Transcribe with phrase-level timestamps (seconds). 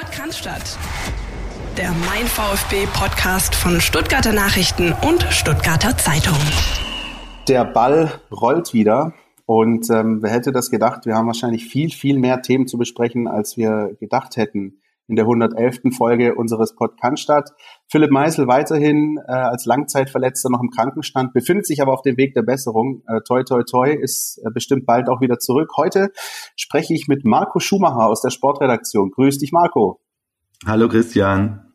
[0.00, 0.78] Podcast.
[1.76, 6.38] Der Mein VfB Podcast von Stuttgarter Nachrichten und Stuttgarter Zeitung.
[7.48, 9.12] Der Ball rollt wieder.
[9.44, 11.04] Und ähm, wer hätte das gedacht?
[11.04, 15.24] Wir haben wahrscheinlich viel, viel mehr Themen zu besprechen, als wir gedacht hätten in der
[15.24, 15.94] 111.
[15.96, 17.52] Folge unseres Podcast.
[17.88, 22.34] Philipp Meisel weiterhin äh, als Langzeitverletzter noch im Krankenstand, befindet sich aber auf dem Weg
[22.34, 23.02] der Besserung.
[23.08, 25.72] Äh, toi, toi, toi, ist äh, bestimmt bald auch wieder zurück.
[25.76, 26.10] Heute
[26.56, 29.10] spreche ich mit Marco Schumacher aus der Sportredaktion.
[29.10, 30.00] Grüß dich, Marco.
[30.64, 31.74] Hallo, Christian.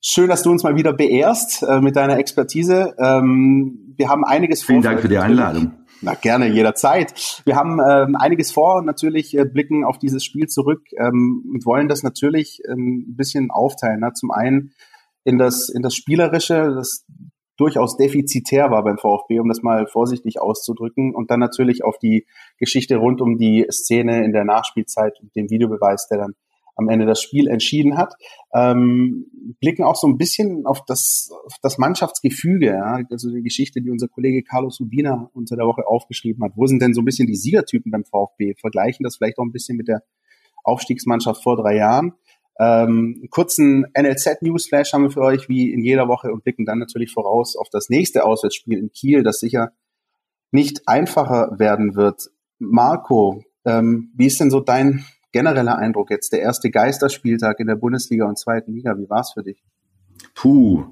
[0.00, 2.94] Schön, dass du uns mal wieder beehrst äh, mit deiner Expertise.
[2.98, 4.68] Ähm, wir haben einiges vor.
[4.68, 5.77] Vielen Dank für die Einladung.
[6.00, 7.42] Na, gerne, jederzeit.
[7.44, 11.88] Wir haben ähm, einiges vor, natürlich äh, blicken auf dieses Spiel zurück ähm, und wollen
[11.88, 14.00] das natürlich ähm, ein bisschen aufteilen.
[14.00, 14.12] Ne?
[14.14, 14.72] Zum einen
[15.24, 17.04] in das, in das Spielerische, das
[17.56, 22.26] durchaus defizitär war beim VfB, um das mal vorsichtig auszudrücken, und dann natürlich auf die
[22.58, 26.34] Geschichte rund um die Szene in der Nachspielzeit und den Videobeweis, der dann
[26.78, 28.14] am Ende das Spiel entschieden hat.
[28.54, 29.26] Ähm,
[29.60, 33.00] blicken auch so ein bisschen auf das, auf das Mannschaftsgefüge, ja?
[33.10, 36.52] also die Geschichte, die unser Kollege Carlos Ubina unter der Woche aufgeschrieben hat.
[36.54, 38.54] Wo sind denn so ein bisschen die Siegertypen beim VfB?
[38.54, 40.02] Vergleichen das vielleicht auch ein bisschen mit der
[40.62, 42.14] Aufstiegsmannschaft vor drei Jahren.
[42.60, 47.12] Ähm, kurzen NLZ-Newsflash haben wir für euch, wie in jeder Woche, und blicken dann natürlich
[47.12, 49.72] voraus auf das nächste Auswärtsspiel in Kiel, das sicher
[50.50, 52.30] nicht einfacher werden wird.
[52.58, 55.04] Marco, ähm, wie ist denn so dein
[55.38, 59.32] genereller Eindruck jetzt, der erste Geisterspieltag in der Bundesliga und zweiten Liga, wie war es
[59.34, 59.62] für dich?
[60.34, 60.86] Puh.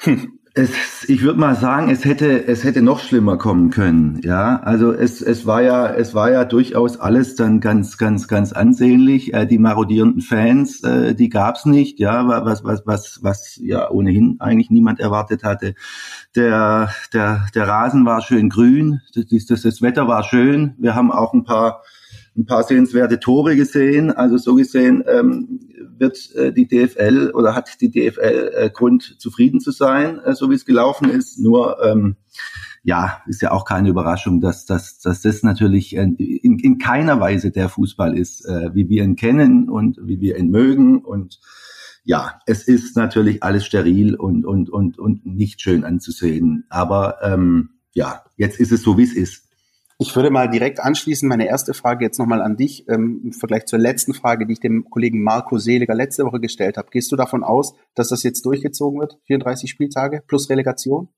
[0.00, 0.38] Hm.
[0.58, 4.22] Es, ich würde mal sagen, es hätte, es hätte noch schlimmer kommen können.
[4.24, 8.52] Ja, also es, es war ja, es war ja durchaus alles dann ganz, ganz, ganz
[8.54, 9.34] ansehnlich.
[9.34, 12.00] Äh, die marodierenden Fans, äh, die gab's nicht.
[12.00, 15.74] Ja, was, was, was, was ja ohnehin eigentlich niemand erwartet hatte.
[16.34, 19.02] Der, der, der Rasen war schön grün.
[19.14, 20.74] Das, das, das Wetter war schön.
[20.78, 21.82] Wir haben auch ein paar
[22.36, 24.10] ein paar sehenswerte Tore gesehen.
[24.10, 25.60] Also so gesehen ähm,
[25.98, 30.50] wird äh, die DFL oder hat die DFL äh, Grund zufrieden zu sein, äh, so
[30.50, 31.38] wie es gelaufen ist.
[31.38, 32.16] Nur ähm,
[32.82, 37.50] ja, ist ja auch keine Überraschung, dass, dass, dass das natürlich in, in keiner Weise
[37.50, 41.04] der Fußball ist, äh, wie wir ihn kennen und wie wir ihn mögen.
[41.04, 41.40] Und
[42.04, 46.64] ja, es ist natürlich alles steril und, und, und, und nicht schön anzusehen.
[46.68, 49.45] Aber ähm, ja, jetzt ist es so, wie es ist.
[49.98, 53.64] Ich würde mal direkt anschließen, meine erste Frage jetzt nochmal an dich, ähm, im Vergleich
[53.64, 56.88] zur letzten Frage, die ich dem Kollegen Marco Seliger letzte Woche gestellt habe.
[56.90, 59.18] Gehst du davon aus, dass das jetzt durchgezogen wird?
[59.26, 61.08] 34 Spieltage plus Relegation?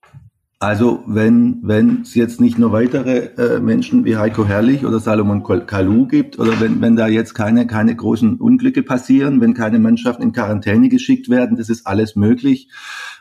[0.61, 5.43] Also wenn wenn es jetzt nicht nur weitere äh, Menschen wie Heiko Herrlich oder Salomon
[5.43, 10.23] Kalou gibt oder wenn wenn da jetzt keine keine großen Unglücke passieren, wenn keine Mannschaften
[10.23, 12.69] in Quarantäne geschickt werden, das ist alles möglich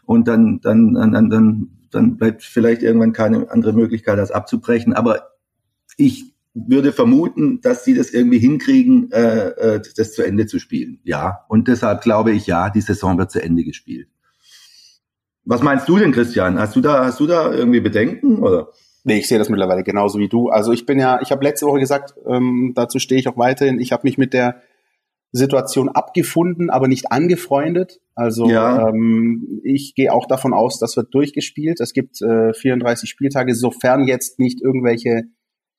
[0.05, 4.93] und dann dann dann dann dann bleibt vielleicht irgendwann keine andere Möglichkeit, das abzubrechen.
[4.93, 5.38] Aber
[5.99, 11.01] ich würde vermuten, dass sie das irgendwie hinkriegen, äh, äh, das zu Ende zu spielen.
[11.05, 14.09] Ja, und deshalb glaube ich, ja, die Saison wird zu Ende gespielt.
[15.45, 16.59] Was meinst du denn, Christian?
[16.59, 18.69] Hast du da, hast du da irgendwie Bedenken oder?
[19.05, 20.49] Nee, ich sehe das mittlerweile genauso wie du.
[20.49, 23.81] Also ich bin ja, ich habe letzte Woche gesagt, ähm, dazu stehe ich auch weiterhin.
[23.81, 24.61] Ich habe mich mit der
[25.33, 28.01] Situation abgefunden, aber nicht angefreundet.
[28.15, 28.89] Also ja.
[28.89, 31.81] ähm, ich gehe auch davon aus, das wird durchgespielt.
[31.81, 35.23] Es gibt äh, 34 Spieltage, sofern jetzt nicht irgendwelche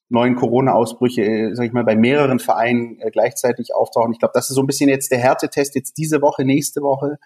[0.09, 4.11] neuen Corona-Ausbrüche, äh, sag ich mal, bei mehreren Vereinen äh, gleichzeitig auftauchen.
[4.11, 7.17] Ich glaube, das ist so ein bisschen jetzt der Härtetest jetzt diese Woche, nächste Woche,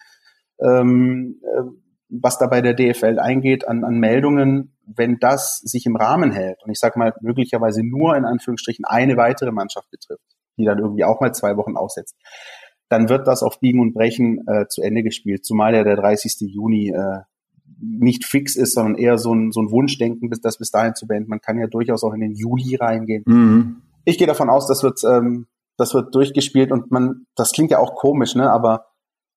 [0.60, 1.64] ähm, äh,
[2.10, 6.62] was da bei der DFL eingeht an, an Meldungen, wenn das sich im Rahmen hält
[6.64, 11.06] und ich sage mal möglicherweise nur in Anführungsstrichen eine weitere Mannschaft betrifft, die dann irgendwie
[11.06, 12.16] auch mal zwei Wochen aussetzt,
[12.90, 16.36] dann wird das auf Biegen und Brechen äh, zu Ende gespielt, zumal ja der 30.
[16.42, 17.22] Juni äh,
[17.84, 21.08] nicht fix ist, sondern eher so ein, so ein Wunschdenken, bis das bis dahin zu
[21.08, 21.30] beenden.
[21.30, 23.24] Man kann ja durchaus auch in den Juli reingehen.
[23.26, 23.82] Mhm.
[24.06, 27.80] Ich gehe davon aus, das wird, ähm, das wird durchgespielt und man, das klingt ja
[27.80, 28.52] auch komisch, ne?
[28.52, 28.86] Aber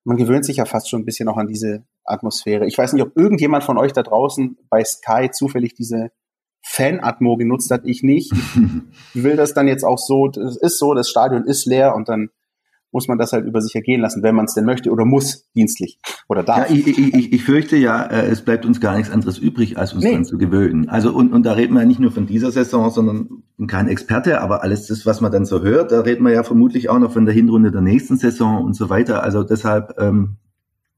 [0.04, 2.66] man gewöhnt sich ja fast schon ein bisschen auch an diese Atmosphäre.
[2.66, 6.10] Ich weiß nicht, ob irgendjemand von euch da draußen bei Sky zufällig diese
[6.62, 7.82] Fan-Atmo genutzt hat.
[7.84, 8.32] Ich nicht.
[9.14, 12.10] Ich will das dann jetzt auch so, es ist so, das Stadion ist leer und
[12.10, 12.28] dann
[12.92, 15.46] muss man das halt über sich ergehen lassen, wenn man es denn möchte oder muss,
[15.54, 15.98] dienstlich
[16.28, 16.70] oder darf.
[16.70, 19.92] Ja, ich, ich, ich fürchte ja, äh, es bleibt uns gar nichts anderes übrig, als
[19.92, 20.12] uns nee.
[20.12, 20.88] dran zu gewöhnen.
[20.88, 24.40] Also und, und da reden wir ja nicht nur von dieser Saison, sondern kein Experte,
[24.40, 27.12] aber alles das, was man dann so hört, da reden wir ja vermutlich auch noch
[27.12, 29.22] von der Hinrunde der nächsten Saison und so weiter.
[29.22, 30.36] Also deshalb, ähm,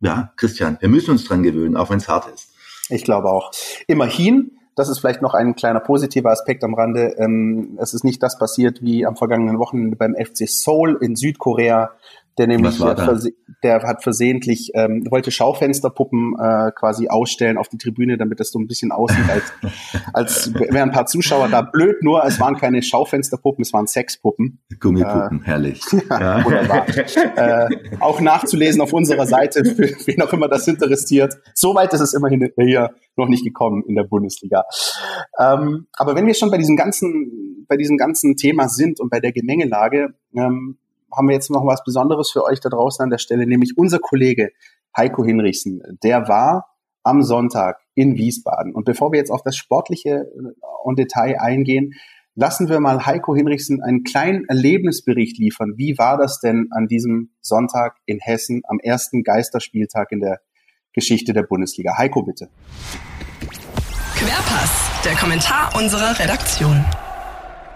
[0.00, 2.52] ja, Christian, wir müssen uns dran gewöhnen, auch wenn es hart ist.
[2.91, 3.50] Ich glaube auch.
[3.87, 7.14] Immerhin das ist vielleicht noch ein kleiner positiver Aspekt am Rande.
[7.19, 11.90] Ähm, es ist nicht das passiert wie am vergangenen Wochenende beim FC Seoul in Südkorea.
[12.38, 13.32] Der nämlich verse
[13.62, 18.58] der hat versehentlich ähm, wollte Schaufensterpuppen äh, quasi ausstellen auf die Tribüne, damit das so
[18.58, 19.52] ein bisschen aussieht, als,
[20.12, 21.62] als wären ein paar Zuschauer da.
[21.62, 24.61] Blöd nur, es waren keine Schaufensterpuppen, es waren Sexpuppen.
[24.79, 25.82] Gummipuppen, äh, herrlich.
[26.11, 26.87] ja, wunderbar.
[27.37, 27.69] äh,
[27.99, 31.34] auch nachzulesen auf unserer Seite, für wen auch immer das interessiert.
[31.55, 34.64] Soweit ist es immerhin hier noch nicht gekommen in der Bundesliga.
[35.38, 39.19] Ähm, aber wenn wir schon bei diesem ganzen, bei diesem ganzen Thema sind und bei
[39.19, 40.79] der Gemengelage, ähm,
[41.14, 43.99] haben wir jetzt noch was Besonderes für euch da draußen an der Stelle, nämlich unser
[43.99, 44.50] Kollege
[44.96, 45.82] Heiko Hinrichsen.
[46.02, 46.66] Der war
[47.02, 48.75] am Sonntag in Wiesbaden.
[48.75, 50.26] Und bevor wir jetzt auf das Sportliche
[50.84, 51.94] und Detail eingehen,
[52.34, 55.75] lassen wir mal Heiko Hinrichsen einen kleinen Erlebnisbericht liefern.
[55.76, 60.40] Wie war das denn an diesem Sonntag in Hessen am ersten Geisterspieltag in der
[60.93, 61.96] Geschichte der Bundesliga?
[61.96, 62.49] Heiko, bitte.
[64.14, 66.84] Querpass, der Kommentar unserer Redaktion.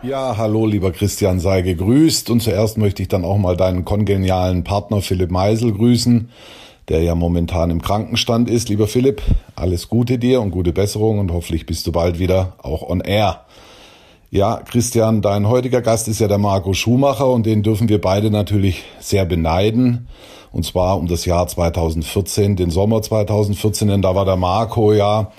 [0.05, 2.29] Ja, hallo lieber Christian, sei gegrüßt.
[2.31, 6.29] Und zuerst möchte ich dann auch mal deinen kongenialen Partner Philipp Meisel grüßen,
[6.89, 8.69] der ja momentan im Krankenstand ist.
[8.69, 9.23] Lieber Philipp,
[9.55, 13.43] alles Gute dir und gute Besserung und hoffentlich bist du bald wieder auch on air.
[14.33, 18.33] Ja, Christian, dein heutiger Gast ist ja der Marco Schumacher und den dürfen wir beide
[18.33, 20.09] natürlich sehr beneiden.
[20.51, 25.31] Und zwar um das Jahr 2014, den Sommer 2014, denn da war der Marco ja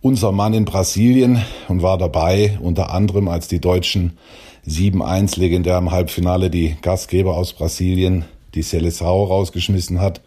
[0.00, 4.18] unser Mann in Brasilien und war dabei, unter anderem als die Deutschen
[4.66, 8.24] 7-1 legendär im Halbfinale die Gastgeber aus Brasilien,
[8.54, 10.20] die Seleção rausgeschmissen hat.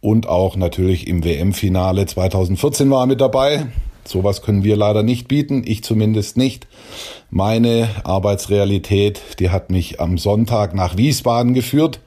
[0.00, 3.66] Und auch natürlich im WM-Finale 2014 war er mit dabei.
[4.04, 6.66] Sowas können wir leider nicht bieten, ich zumindest nicht.
[7.30, 12.00] Meine Arbeitsrealität, die hat mich am Sonntag nach Wiesbaden geführt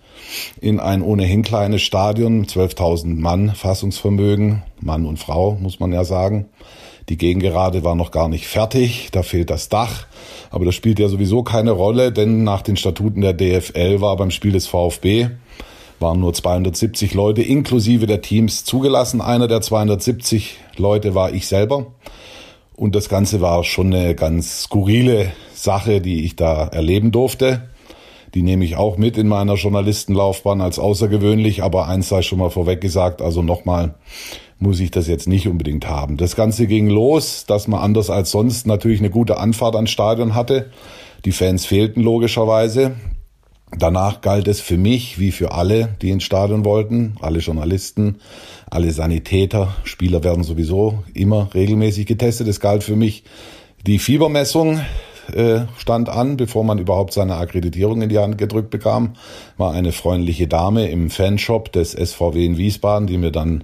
[0.61, 6.45] in ein ohnehin kleines Stadion, 12.000 Mann Fassungsvermögen, Mann und Frau, muss man ja sagen.
[7.09, 10.07] Die Gegengerade war noch gar nicht fertig, da fehlt das Dach.
[10.49, 14.31] Aber das spielt ja sowieso keine Rolle, denn nach den Statuten der DFL war beim
[14.31, 15.29] Spiel des VfB
[15.99, 19.21] waren nur 270 Leute inklusive der Teams zugelassen.
[19.21, 21.87] Einer der 270 Leute war ich selber.
[22.75, 27.69] Und das Ganze war schon eine ganz skurrile Sache, die ich da erleben durfte.
[28.35, 32.49] Die nehme ich auch mit in meiner Journalistenlaufbahn als außergewöhnlich, aber eins sei schon mal
[32.49, 33.95] vorweg gesagt, also nochmal
[34.59, 36.17] muss ich das jetzt nicht unbedingt haben.
[36.17, 40.35] Das Ganze ging los, dass man anders als sonst natürlich eine gute Anfahrt ans Stadion
[40.35, 40.69] hatte.
[41.23, 42.95] Die Fans fehlten logischerweise.
[43.77, 48.17] Danach galt es für mich, wie für alle, die ins Stadion wollten, alle Journalisten,
[48.69, 52.47] alle Sanitäter, Spieler werden sowieso immer regelmäßig getestet.
[52.47, 53.23] Es galt für mich
[53.85, 54.81] die Fiebermessung,
[55.33, 59.13] äh, stand an, bevor man überhaupt seine Akkreditierung in die Hand gedrückt bekam,
[59.57, 63.63] war eine freundliche Dame im Fanshop des SVW in Wiesbaden, die mir dann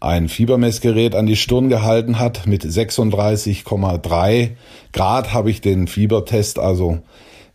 [0.00, 2.46] ein Fiebermessgerät an die Stirn gehalten hat.
[2.46, 4.50] Mit 36,3
[4.92, 6.98] Grad habe ich den Fiebertest also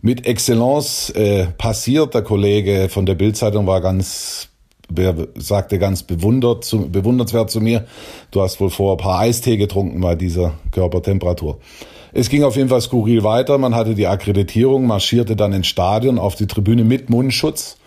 [0.02, 2.14] mit Excellence äh, passiert.
[2.14, 4.48] Der Kollege von der Bildzeitung war ganz
[5.36, 7.86] sagte ganz bewundert zu, bewundernswert zu mir,
[8.32, 11.60] du hast wohl vor ein paar Eistee getrunken bei dieser Körpertemperatur.
[12.14, 13.58] Es ging auf jeden Fall skurril weiter.
[13.58, 17.78] Man hatte die Akkreditierung, marschierte dann ins Stadion auf die Tribüne mit Mundschutz.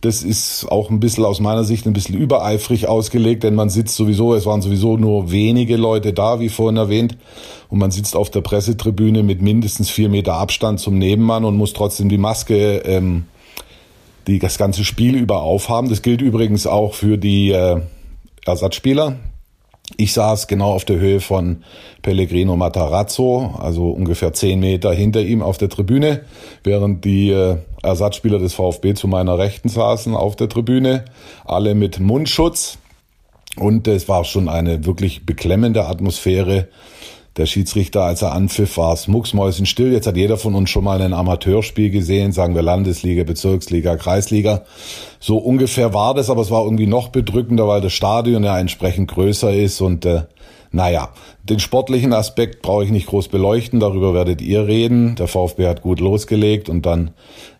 [0.00, 3.96] Das ist auch ein bisschen aus meiner Sicht ein bisschen übereifrig ausgelegt, denn man sitzt
[3.96, 7.16] sowieso, es waren sowieso nur wenige Leute da, wie vorhin erwähnt,
[7.68, 11.72] und man sitzt auf der Pressetribüne mit mindestens vier Meter Abstand zum Nebenmann und muss
[11.72, 13.24] trotzdem die Maske ähm,
[14.28, 15.88] die das ganze Spiel über aufhaben.
[15.88, 17.80] Das gilt übrigens auch für die äh,
[18.44, 19.16] Ersatzspieler.
[19.96, 21.64] Ich saß genau auf der Höhe von
[22.02, 26.24] Pellegrino Matarazzo, also ungefähr zehn Meter hinter ihm auf der Tribüne,
[26.62, 31.06] während die äh, Ersatzspieler des VfB zu meiner Rechten saßen auf der Tribüne,
[31.44, 32.78] alle mit Mundschutz.
[33.56, 36.68] Und es war schon eine wirklich beklemmende Atmosphäre.
[37.38, 39.92] Der Schiedsrichter, als er anpfiff, war es mucksmäusenstill.
[39.92, 44.64] Jetzt hat jeder von uns schon mal ein Amateurspiel gesehen, sagen wir Landesliga, Bezirksliga, Kreisliga.
[45.20, 49.08] So ungefähr war das, aber es war irgendwie noch bedrückender, weil das Stadion ja entsprechend
[49.12, 50.22] größer ist und äh,
[50.70, 51.10] naja,
[51.44, 55.14] den sportlichen Aspekt brauche ich nicht groß beleuchten, darüber werdet ihr reden.
[55.14, 57.12] Der VfB hat gut losgelegt und dann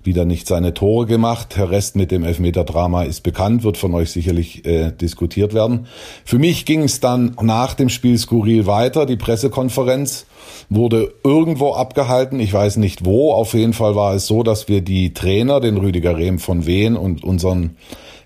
[0.08, 1.56] wieder nicht seine Tore gemacht.
[1.56, 5.86] Der Rest mit dem Elfmeter-Drama ist bekannt, wird von euch sicherlich äh, diskutiert werden.
[6.24, 9.04] Für mich ging es dann nach dem Spiel skurril weiter.
[9.04, 10.26] Die Pressekonferenz
[10.70, 13.32] wurde irgendwo abgehalten, ich weiß nicht wo.
[13.32, 16.96] Auf jeden Fall war es so, dass wir die Trainer, den Rüdiger Rehm von Wien
[16.96, 17.76] und unseren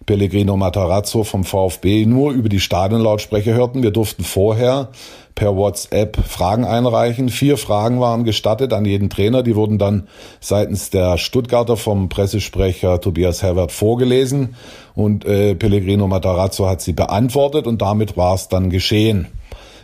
[0.06, 3.82] Pellegrino Matarazzo vom VfB nur über die Stadionlautsprecher hörten.
[3.82, 4.88] Wir durften vorher
[5.34, 7.28] per WhatsApp Fragen einreichen.
[7.28, 9.42] Vier Fragen waren gestattet an jeden Trainer.
[9.42, 10.08] Die wurden dann
[10.40, 14.56] seitens der Stuttgarter vom Pressesprecher Tobias Herbert vorgelesen
[14.94, 19.28] und äh, Pellegrino Matarazzo hat sie beantwortet und damit war es dann geschehen.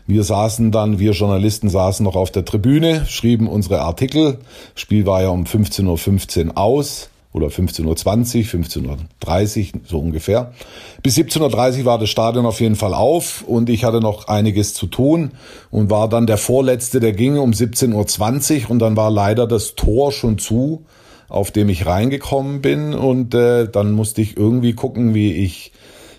[0.06, 4.38] Wir saßen dann, wir Journalisten saßen noch auf der Tribüne, schrieben unsere Artikel.
[4.74, 7.10] Spiel war ja um 15.15 .15 Uhr aus.
[7.32, 7.94] Oder 15.20 Uhr,
[8.64, 10.52] 15.30 Uhr, so ungefähr.
[11.02, 14.74] Bis 17.30 Uhr war das Stadion auf jeden Fall auf und ich hatte noch einiges
[14.74, 15.32] zu tun
[15.70, 19.74] und war dann der Vorletzte, der ging um 17.20 Uhr und dann war leider das
[19.74, 20.84] Tor schon zu,
[21.28, 25.72] auf dem ich reingekommen bin und äh, dann musste ich irgendwie gucken, wie ich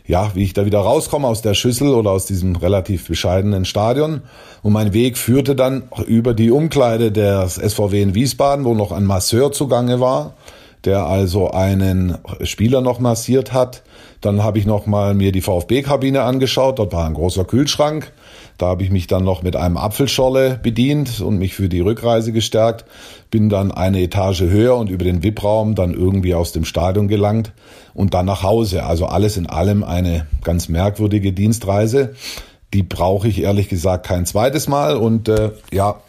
[0.06, 4.24] ja, wie ich da wieder rauskomme aus der Schüssel oder aus diesem relativ bescheidenen Stadion.
[4.64, 9.06] Und mein Weg führte dann über die Umkleide des SVW in Wiesbaden, wo noch ein
[9.06, 10.34] Masseur zugange war
[10.86, 13.84] der also einen Spieler noch massiert hat.
[14.22, 16.80] Dann habe ich noch mal mir die VfB-Kabine angeschaut.
[16.80, 18.12] Dort war ein großer Kühlschrank.
[18.58, 22.34] Da habe ich mich dann noch mit einem Apfelschorle bedient und mich für die Rückreise
[22.34, 22.84] gestärkt.
[23.32, 27.54] Bin dann eine Etage höher und über den VIP-Raum dann irgendwie aus dem Stadion gelangt
[27.94, 28.84] und dann nach Hause.
[28.84, 32.16] Also alles in allem eine ganz merkwürdige Dienstreise.
[32.74, 34.98] Die brauche ich ehrlich gesagt kein zweites Mal.
[34.98, 36.02] Und äh, ja,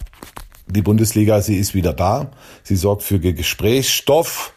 [0.67, 2.33] die Bundesliga, sie ist wieder da.
[2.65, 4.55] Sie sorgt für Gesprächsstoff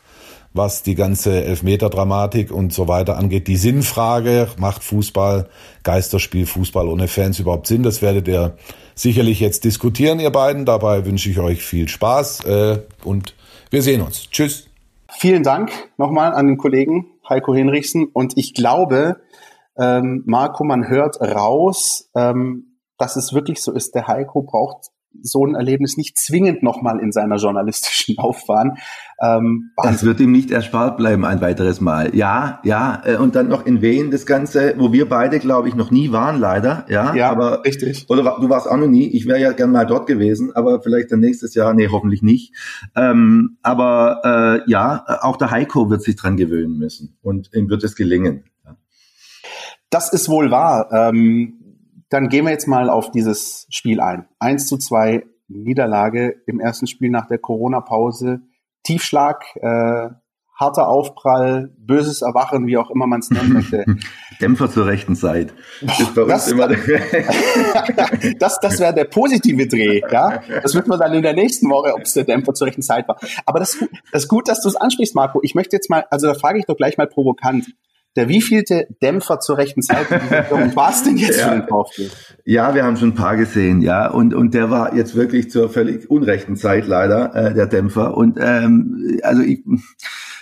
[0.54, 3.48] was die ganze Elfmeter-Dramatik und so weiter angeht.
[3.48, 5.50] Die Sinnfrage, macht Fußball,
[5.84, 7.84] Geisterspiel, Fußball ohne Fans überhaupt Sinn?
[7.84, 8.56] Das werdet ihr
[8.96, 10.66] sicherlich jetzt diskutieren, ihr beiden.
[10.66, 13.36] Dabei wünsche ich euch viel Spaß äh, und
[13.72, 14.30] wir sehen uns.
[14.30, 14.68] Tschüss.
[15.10, 19.18] Vielen Dank nochmal an den Kollegen Heiko Hinrichsen und ich glaube,
[19.78, 25.46] ähm, Marco, man hört raus, ähm, dass es wirklich so ist, der Heiko braucht so
[25.46, 28.78] ein Erlebnis nicht zwingend nochmal in seiner journalistischen Laufbahn.
[29.22, 32.16] Ähm, das wird ihm nicht erspart bleiben ein weiteres Mal.
[32.16, 35.76] Ja, ja, äh, und dann noch in Wien das Ganze, wo wir beide, glaube ich,
[35.76, 36.86] noch nie waren, leider.
[36.90, 38.06] Ja, ja aber richtig.
[38.10, 39.08] Oder du warst auch noch nie.
[39.08, 41.74] Ich wäre ja gern mal dort gewesen, aber vielleicht dann nächstes Jahr.
[41.74, 42.54] Nee, hoffentlich nicht.
[42.96, 47.84] Ähm, aber äh, ja, auch der Heiko wird sich dran gewöhnen müssen und ihm wird
[47.84, 48.44] es gelingen.
[49.90, 50.90] Das ist wohl wahr.
[50.92, 51.63] Ähm,
[52.14, 54.28] dann gehen wir jetzt mal auf dieses Spiel ein.
[54.38, 58.42] 1 zu 2 Niederlage im ersten Spiel nach der Corona-Pause.
[58.84, 60.10] Tiefschlag, äh,
[60.56, 63.84] harter Aufprall, böses Erwachen, wie auch immer man es nennen möchte.
[64.40, 65.56] Dämpfer zur rechten Zeit.
[66.14, 66.54] Boah, das,
[68.40, 70.44] das, das wäre der positive Dreh, ja.
[70.62, 73.08] Das wird man dann in der nächsten Woche, ob es der Dämpfer zur rechten Zeit
[73.08, 73.18] war.
[73.48, 73.80] Aber das,
[74.12, 75.40] das ist gut, dass du es ansprichst, Marco.
[75.42, 77.74] Ich möchte jetzt mal, also da frage ich doch gleich mal provokant
[78.16, 80.10] der wievielte Dämpfer zur rechten Zeit
[80.76, 81.50] war es denn jetzt ja.
[81.50, 82.10] für den VfB?
[82.46, 85.70] Ja, wir haben schon ein paar gesehen, ja, und und der war jetzt wirklich zur
[85.70, 89.64] völlig unrechten Zeit leider äh, der Dämpfer und ähm, also ich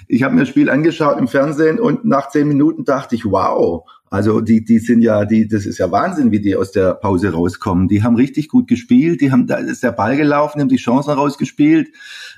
[0.07, 3.85] ich habe mir das Spiel angeschaut im Fernsehen und nach zehn Minuten dachte ich, wow,
[4.11, 7.31] also die, die sind ja, die, das ist ja Wahnsinn, wie die aus der Pause
[7.31, 7.87] rauskommen.
[7.87, 11.11] Die haben richtig gut gespielt, die haben, da ist der Ball gelaufen, haben die Chancen
[11.11, 11.93] rausgespielt.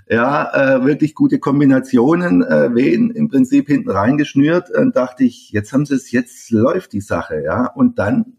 [0.07, 4.69] Ja, äh, wirklich gute Kombinationen, äh, wen im Prinzip hinten reingeschnürt.
[4.71, 7.65] Dann dachte ich, jetzt haben sie es, jetzt läuft die Sache, ja.
[7.65, 8.37] Und dann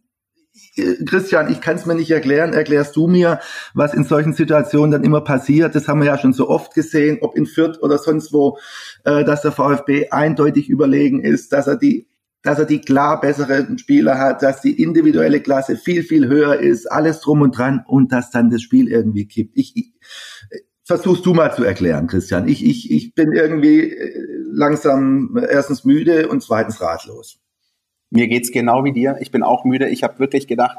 [0.76, 2.52] äh, Christian, ich kann es mir nicht erklären.
[2.52, 3.40] Erklärst du mir,
[3.74, 5.74] was in solchen Situationen dann immer passiert?
[5.74, 8.58] Das haben wir ja schon so oft gesehen, ob in Fürth oder sonst wo,
[9.02, 12.06] äh, dass der VfB eindeutig überlegen ist, dass er die
[12.44, 16.86] dass er die klar besseren Spieler hat, dass die individuelle Klasse viel, viel höher ist,
[16.86, 19.56] alles drum und dran und dass dann das Spiel irgendwie kippt.
[19.56, 19.94] Ich, ich
[20.84, 22.46] versuchst du mal zu erklären, Christian.
[22.46, 27.40] Ich, ich, ich bin irgendwie äh, langsam erstens müde und zweitens ratlos.
[28.10, 29.16] Mir geht's genau wie dir.
[29.20, 29.88] Ich bin auch müde.
[29.88, 30.76] Ich habe wirklich gedacht,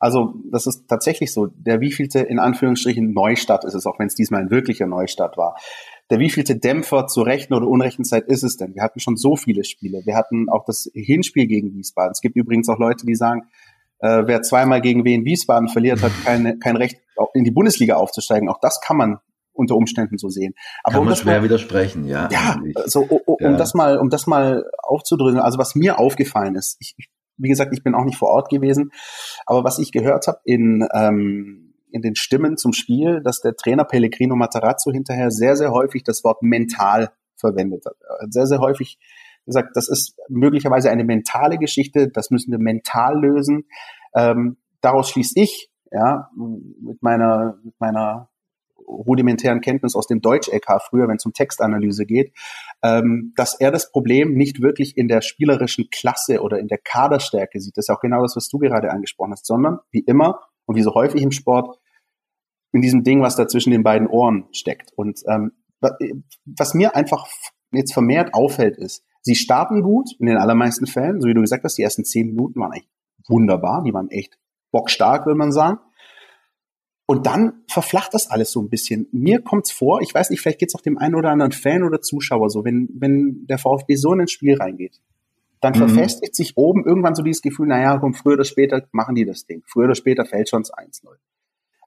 [0.00, 4.16] also das ist tatsächlich so, der wievielte in Anführungsstrichen Neustart ist es, auch wenn es
[4.16, 5.56] diesmal ein wirklicher Neustart war
[6.10, 8.74] der wievielte Dämpfer zur rechten oder unrechten Zeit ist es denn?
[8.74, 10.02] Wir hatten schon so viele Spiele.
[10.04, 12.12] Wir hatten auch das Hinspiel gegen Wiesbaden.
[12.12, 13.48] Es gibt übrigens auch Leute, die sagen,
[14.00, 17.00] äh, wer zweimal gegen Wien Wiesbaden verliert, hat keine, kein Recht,
[17.32, 18.48] in die Bundesliga aufzusteigen.
[18.48, 19.18] Auch das kann man
[19.52, 20.54] unter Umständen so sehen.
[20.82, 22.28] Aber kann um man schwer mal, widersprechen, ja.
[22.30, 23.56] Ja, so, um, um ja.
[23.56, 25.40] das mal, um das mal aufzudrücken.
[25.40, 26.96] Also was mir aufgefallen ist, ich,
[27.36, 28.90] wie gesagt, ich bin auch nicht vor Ort gewesen,
[29.46, 31.63] aber was ich gehört habe in ähm,
[31.94, 36.24] in den Stimmen zum Spiel, dass der Trainer Pellegrino Matarazzo hinterher sehr, sehr häufig das
[36.24, 37.94] Wort mental verwendet hat.
[38.30, 38.98] Sehr, sehr häufig
[39.46, 43.64] gesagt, das ist möglicherweise eine mentale Geschichte, das müssen wir mental lösen.
[44.14, 48.28] Ähm, daraus schließe ich, ja, mit meiner, mit meiner
[48.88, 52.32] rudimentären Kenntnis aus dem Deutsch-LK früher, wenn es um Textanalyse geht,
[52.82, 57.60] ähm, dass er das Problem nicht wirklich in der spielerischen Klasse oder in der Kaderstärke
[57.60, 57.76] sieht.
[57.76, 60.82] Das ist auch genau das, was du gerade angesprochen hast, sondern wie immer und wie
[60.82, 61.78] so häufig im Sport
[62.74, 64.92] in diesem Ding, was da zwischen den beiden Ohren steckt.
[64.96, 65.52] Und ähm,
[66.44, 67.26] was mir einfach
[67.72, 71.64] jetzt vermehrt auffällt, ist, sie starten gut in den allermeisten Fällen, so wie du gesagt
[71.64, 72.88] hast, die ersten zehn Minuten waren echt
[73.28, 74.38] wunderbar, die waren echt
[74.72, 75.78] bockstark, will man sagen.
[77.06, 79.06] Und dann verflacht das alles so ein bisschen.
[79.12, 82.00] Mir kommt's vor, ich weiß nicht, vielleicht geht's auch dem einen oder anderen Fan oder
[82.00, 85.00] Zuschauer so, wenn, wenn der VfB so in ein Spiel reingeht,
[85.60, 85.78] dann mhm.
[85.78, 89.46] verfestigt sich oben irgendwann so dieses Gefühl, naja, komm, früher oder später machen die das
[89.46, 89.62] Ding.
[89.66, 91.06] Früher oder später fällt schon 1-0.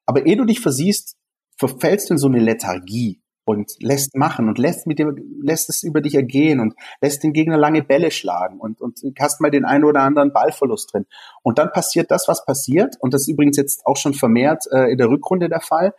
[0.08, 1.16] Aber ehe du dich versiehst,
[1.58, 3.22] verfällst du in so eine Lethargie.
[3.46, 7.32] und lässt machen und lässt mit dir, lässt es über dich ergehen und lässt den
[7.32, 11.06] Gegner lange Bälle schlagen und, und hast mal den einen oder anderen Ballverlust drin.
[11.44, 12.98] Und dann passiert das, was passiert.
[13.00, 15.94] Und das ist übrigens jetzt auch schon vermehrt äh, in der Rückrunde der Fall.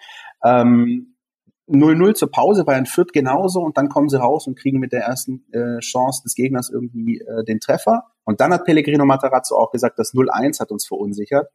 [0.44, 1.14] Ähm,
[1.68, 4.92] 0-0 zur Pause bei ein Fürth genauso und dann kommen sie raus und kriegen mit
[4.92, 8.04] der ersten äh, Chance des Gegners irgendwie äh, den Treffer.
[8.24, 11.48] Und dann hat Pellegrino Matarazzo auch gesagt, das 0-1 hat uns verunsichert.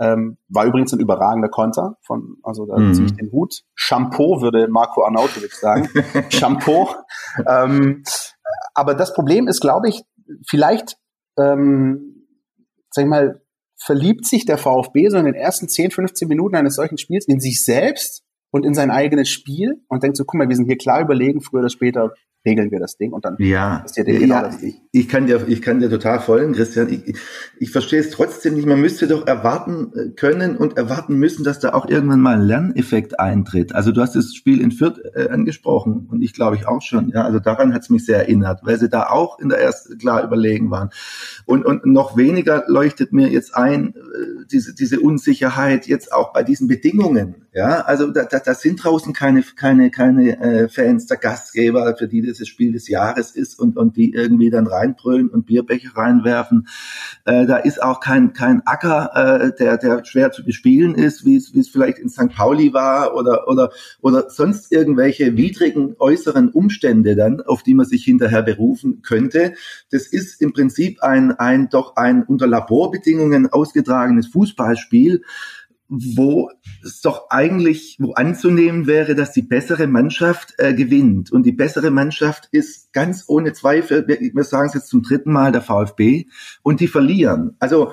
[0.00, 2.94] Ähm, war übrigens ein überragender Konter von, also da mhm.
[2.94, 3.62] ziehe ich den Hut.
[3.74, 5.90] Shampoo würde Marco Arnautovic sagen.
[6.30, 6.88] Shampoo.
[7.46, 8.02] Ähm,
[8.74, 10.02] aber das Problem ist, glaube ich,
[10.48, 10.96] vielleicht,
[11.38, 12.26] ähm,
[12.90, 13.42] sag ich mal,
[13.76, 17.40] verliebt sich der VfB so in den ersten 10, 15 Minuten eines solchen Spiels in
[17.40, 20.78] sich selbst und in sein eigenes Spiel und denkt so, guck mal, wir sind hier
[20.78, 22.14] klar überlegen, früher oder später
[22.46, 24.74] regeln wir das Ding und dann ja, ist ja, genau ja, das Ding.
[24.92, 26.88] Ich, ich kann dir, ich kann dir total folgen, Christian.
[26.88, 27.14] Ich,
[27.58, 28.66] ich verstehe es trotzdem nicht.
[28.66, 32.46] Man müsste doch erwarten äh, können und erwarten müssen, dass da auch irgendwann mal ein
[32.46, 33.74] Lerneffekt eintritt.
[33.74, 37.10] Also du hast das Spiel in Fürth äh, angesprochen und ich glaube ich auch schon.
[37.10, 39.98] Ja, also daran hat es mich sehr erinnert, weil sie da auch in der ersten
[39.98, 40.90] klar überlegen waren.
[41.44, 46.42] Und und noch weniger leuchtet mir jetzt ein äh, diese diese Unsicherheit jetzt auch bei
[46.42, 47.46] diesen Bedingungen.
[47.52, 52.06] Ja, also da, da, da sind draußen keine keine keine äh, Fans, der Gastgeber, für
[52.06, 56.68] die das Spiel des Jahres ist und, und die irgendwie dann reinbrüllen und Bierbecher reinwerfen.
[57.24, 59.10] Äh, da ist auch kein, kein Acker,
[59.42, 62.28] äh, der, der schwer zu bespielen ist, wie es, wie es vielleicht in St.
[62.28, 68.04] Pauli war oder, oder, oder sonst irgendwelche widrigen äußeren Umstände dann, auf die man sich
[68.04, 69.54] hinterher berufen könnte.
[69.90, 75.24] Das ist im Prinzip ein, ein doch ein unter Laborbedingungen ausgetragenes Fußballspiel,
[75.90, 76.50] wo
[76.84, 81.32] es doch eigentlich, wo anzunehmen wäre, dass die bessere Mannschaft äh, gewinnt.
[81.32, 85.32] Und die bessere Mannschaft ist ganz ohne Zweifel, wir, wir sagen es jetzt zum dritten
[85.32, 86.26] Mal, der VfB,
[86.62, 87.56] und die verlieren.
[87.58, 87.92] Also,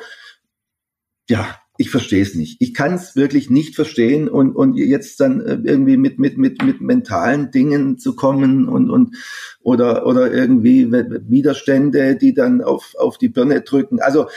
[1.27, 2.57] ja, ich verstehe es nicht.
[2.59, 6.63] Ich kann es wirklich nicht verstehen und, und jetzt dann äh, irgendwie mit, mit, mit,
[6.63, 9.15] mit mentalen Dingen zu kommen und, und
[9.61, 13.99] oder, oder irgendwie Widerstände, die dann auf, auf die Birne drücken.
[14.01, 14.27] Also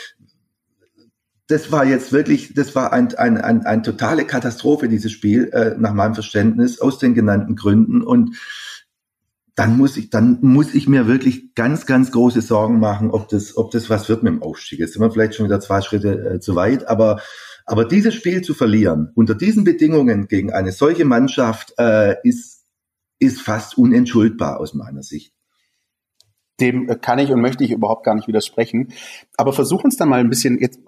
[1.51, 5.75] das war jetzt wirklich, das war ein, ein, ein, ein totale Katastrophe, dieses Spiel, äh,
[5.77, 8.03] nach meinem Verständnis, aus den genannten Gründen.
[8.03, 8.37] Und
[9.57, 13.57] dann muss ich, dann muss ich mir wirklich ganz, ganz große Sorgen machen, ob das,
[13.57, 14.79] ob das was wird mit dem Aufstieg.
[14.79, 17.21] Jetzt sind wir vielleicht schon wieder zwei Schritte äh, zu weit, aber,
[17.67, 22.65] aber dieses Spiel zu verlieren, unter diesen Bedingungen gegen eine solche Mannschaft, äh, ist,
[23.19, 25.35] ist fast unentschuldbar aus meiner Sicht
[26.61, 28.93] dem kann ich und möchte ich überhaupt gar nicht widersprechen.
[29.37, 30.81] Aber versuchen uns dann mal ein bisschen jetzt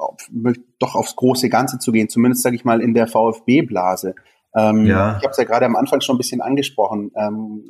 [0.79, 4.15] doch aufs große Ganze zu gehen, zumindest sage ich mal in der VfB-Blase.
[4.55, 5.17] Ähm, ja.
[5.17, 7.11] Ich habe es ja gerade am Anfang schon ein bisschen angesprochen.
[7.17, 7.65] Ähm,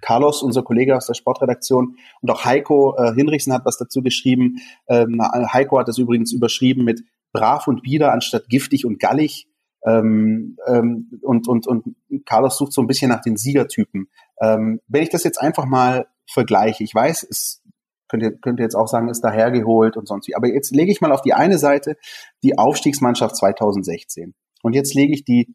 [0.00, 4.58] Carlos, unser Kollege aus der Sportredaktion, und auch Heiko äh, Hinrichsen hat was dazu geschrieben.
[4.86, 5.20] Ähm,
[5.52, 9.48] Heiko hat das übrigens überschrieben mit brav und bieder anstatt giftig und gallig.
[9.86, 14.08] Ähm, ähm, und, und, und Carlos sucht so ein bisschen nach den Siegertypen.
[14.40, 16.84] Ähm, wenn ich das jetzt einfach mal vergleiche.
[16.84, 17.62] Ich weiß, es
[18.08, 20.34] könnte, könnte jetzt auch sagen, ist dahergeholt und sonst wie.
[20.34, 21.96] Aber jetzt lege ich mal auf die eine Seite
[22.42, 24.34] die Aufstiegsmannschaft 2016.
[24.62, 25.54] Und jetzt lege ich die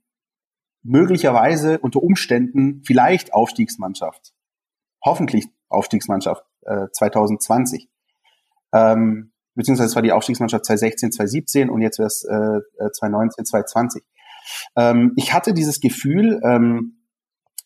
[0.84, 4.34] möglicherweise unter Umständen vielleicht Aufstiegsmannschaft,
[5.03, 7.89] hoffentlich Aufstiegsmannschaft äh, 2020.
[8.73, 14.03] Ähm, beziehungsweise es war die Aufstiegsmannschaft 2016, 2017 und jetzt wäre es äh, 2019, 2020.
[14.75, 17.05] Ähm, ich hatte dieses Gefühl ähm,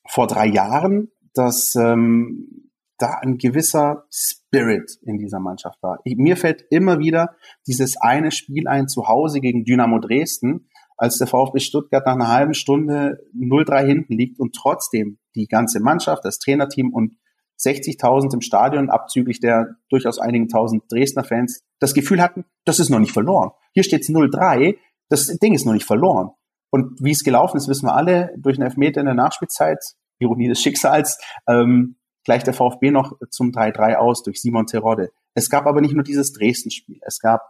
[0.08, 6.00] vor drei Jahren, dass ähm, da ein gewisser Spirit in dieser Mannschaft war.
[6.04, 7.36] Ich, mir fällt immer wieder
[7.68, 12.30] dieses eine Spiel ein zu Hause gegen Dynamo Dresden, als der VfB Stuttgart nach einer
[12.30, 17.18] halben Stunde 0-3 hinten liegt und trotzdem die ganze Mannschaft, das Trainerteam und
[17.60, 22.90] 60.000 im Stadion, abzüglich der durchaus einigen tausend Dresdner Fans, das Gefühl hatten, das ist
[22.90, 23.52] noch nicht verloren.
[23.74, 24.78] Hier steht es 0-3,
[25.10, 26.32] das Ding ist noch nicht verloren.
[26.72, 29.80] Und wie es gelaufen ist, wissen wir alle, durch einen Elfmeter in der Nachspielzeit,
[30.20, 35.12] Ironie des Schicksals, ähm, gleicht der VfB noch zum 3-3 aus durch Simon Terodde.
[35.34, 37.00] Es gab aber nicht nur dieses Dresden-Spiel.
[37.02, 37.42] Es gab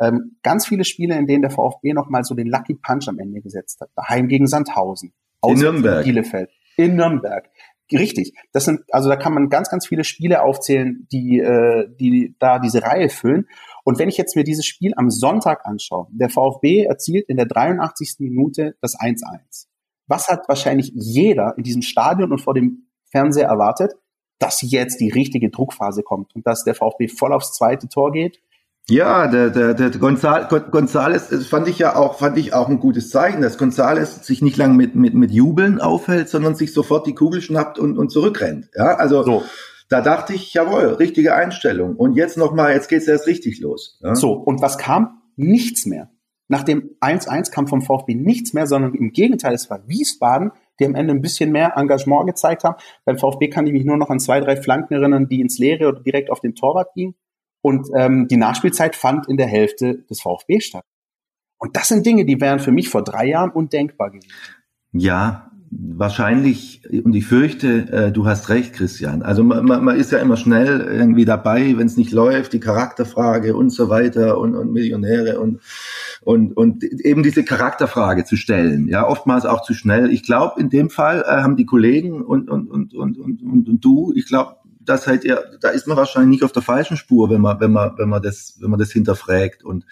[0.00, 3.18] ähm, ganz viele Spiele, in denen der VfB noch mal so den Lucky Punch am
[3.18, 3.90] Ende gesetzt hat.
[3.96, 5.12] Daheim gegen Sandhausen.
[5.46, 6.04] In Nürnberg.
[6.04, 6.50] Bielefeld.
[6.76, 7.48] In Nürnberg.
[7.90, 8.34] Richtig.
[8.52, 12.58] Das sind, also da kann man ganz, ganz viele Spiele aufzählen, die, äh, die da
[12.58, 13.46] diese Reihe füllen.
[13.82, 17.46] Und wenn ich jetzt mir dieses Spiel am Sonntag anschaue, der VfB erzielt in der
[17.46, 18.16] 83.
[18.18, 19.68] Minute das 1-1.
[20.06, 23.94] Was hat wahrscheinlich jeder in diesem Stadion und vor dem Fernseher erwartet?
[24.38, 28.40] Dass jetzt die richtige Druckphase kommt und dass der VfB voll aufs zweite Tor geht.
[28.90, 33.10] Ja, der, der, der Gonzal Gonzales fand ich ja auch, fand ich auch ein gutes
[33.10, 37.14] Zeichen, dass Gonzales sich nicht lang mit, mit, mit Jubeln aufhält, sondern sich sofort die
[37.14, 38.70] Kugel schnappt und, und zurückrennt.
[38.74, 39.42] Ja, also so.
[39.90, 41.96] da dachte ich, jawohl, richtige Einstellung.
[41.96, 43.98] Und jetzt nochmal, jetzt geht's erst richtig los.
[44.02, 44.14] Ja?
[44.14, 45.20] So, und was kam?
[45.36, 46.10] Nichts mehr.
[46.48, 50.86] Nach dem 1-1 kam vom VfB nichts mehr, sondern im Gegenteil, es war Wiesbaden, die
[50.86, 52.76] am Ende ein bisschen mehr Engagement gezeigt haben.
[53.04, 55.88] Beim VfB kann ich mich nur noch an zwei, drei Flanken erinnern, die ins Leere
[55.88, 57.14] oder direkt auf den Torwart gingen.
[57.60, 60.84] Und ähm, die Nachspielzeit fand in der Hälfte des VfB statt.
[61.58, 64.30] Und das sind Dinge, die wären für mich vor drei Jahren undenkbar gewesen.
[64.92, 69.22] Ja, wahrscheinlich, und ich fürchte, äh, du hast recht, Christian.
[69.22, 73.56] Also man, man ist ja immer schnell irgendwie dabei, wenn es nicht läuft, die Charakterfrage
[73.56, 75.60] und so weiter und, und Millionäre und,
[76.22, 78.88] und, und eben diese Charakterfrage zu stellen.
[78.88, 80.10] Ja, oftmals auch zu schnell.
[80.10, 83.68] Ich glaube, in dem Fall äh, haben die Kollegen und, und, und, und, und, und,
[83.68, 86.96] und du, ich glaube, das halt ja, da ist man wahrscheinlich nicht auf der falschen
[86.96, 89.84] Spur, wenn man, wenn man, wenn man das, wenn man das hinterfragt und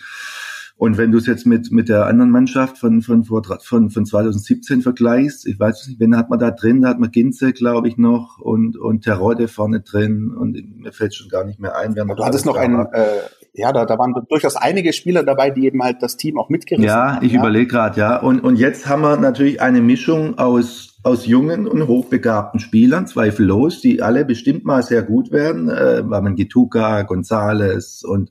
[0.78, 4.82] und wenn du es jetzt mit, mit der anderen Mannschaft von, von, von, von 2017
[4.82, 6.82] vergleichst, ich weiß nicht, wen hat man da drin?
[6.82, 11.14] Da hat man Ginze, glaube ich, noch und, und Terodde vorne drin und mir fällt
[11.14, 11.96] schon gar nicht mehr ein.
[11.96, 13.06] Wer du hattest noch einen, äh,
[13.54, 16.86] ja, da, da waren durchaus einige Spieler dabei, die eben halt das Team auch mitgerissen
[16.86, 17.24] ja, haben.
[17.24, 18.18] Ich ja, ich überlege gerade, ja.
[18.18, 23.80] Und, und jetzt haben wir natürlich eine Mischung aus, aus jungen und hochbegabten Spielern, zweifellos,
[23.80, 25.70] die alle bestimmt mal sehr gut werden.
[25.70, 28.30] Äh, Gituka, Gonzales und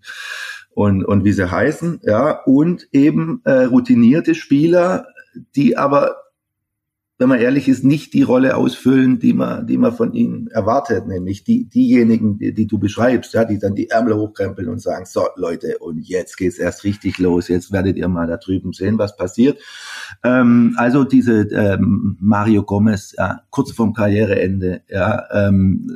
[0.75, 5.07] und, und wie sie heißen, ja, und eben äh, routinierte Spieler,
[5.55, 6.17] die aber,
[7.17, 11.07] wenn man ehrlich ist, nicht die Rolle ausfüllen, die man, die man von ihnen erwartet,
[11.07, 15.05] nämlich die, diejenigen, die, die du beschreibst, ja, die dann die Ärmel hochkrempeln und sagen,
[15.05, 18.97] so Leute, und jetzt geht's erst richtig los, jetzt werdet ihr mal da drüben sehen,
[18.97, 19.57] was passiert.
[20.25, 25.89] Ähm, also diese ähm, Mario Gomez, ja, kurz vorm Karriereende, ja, ähm,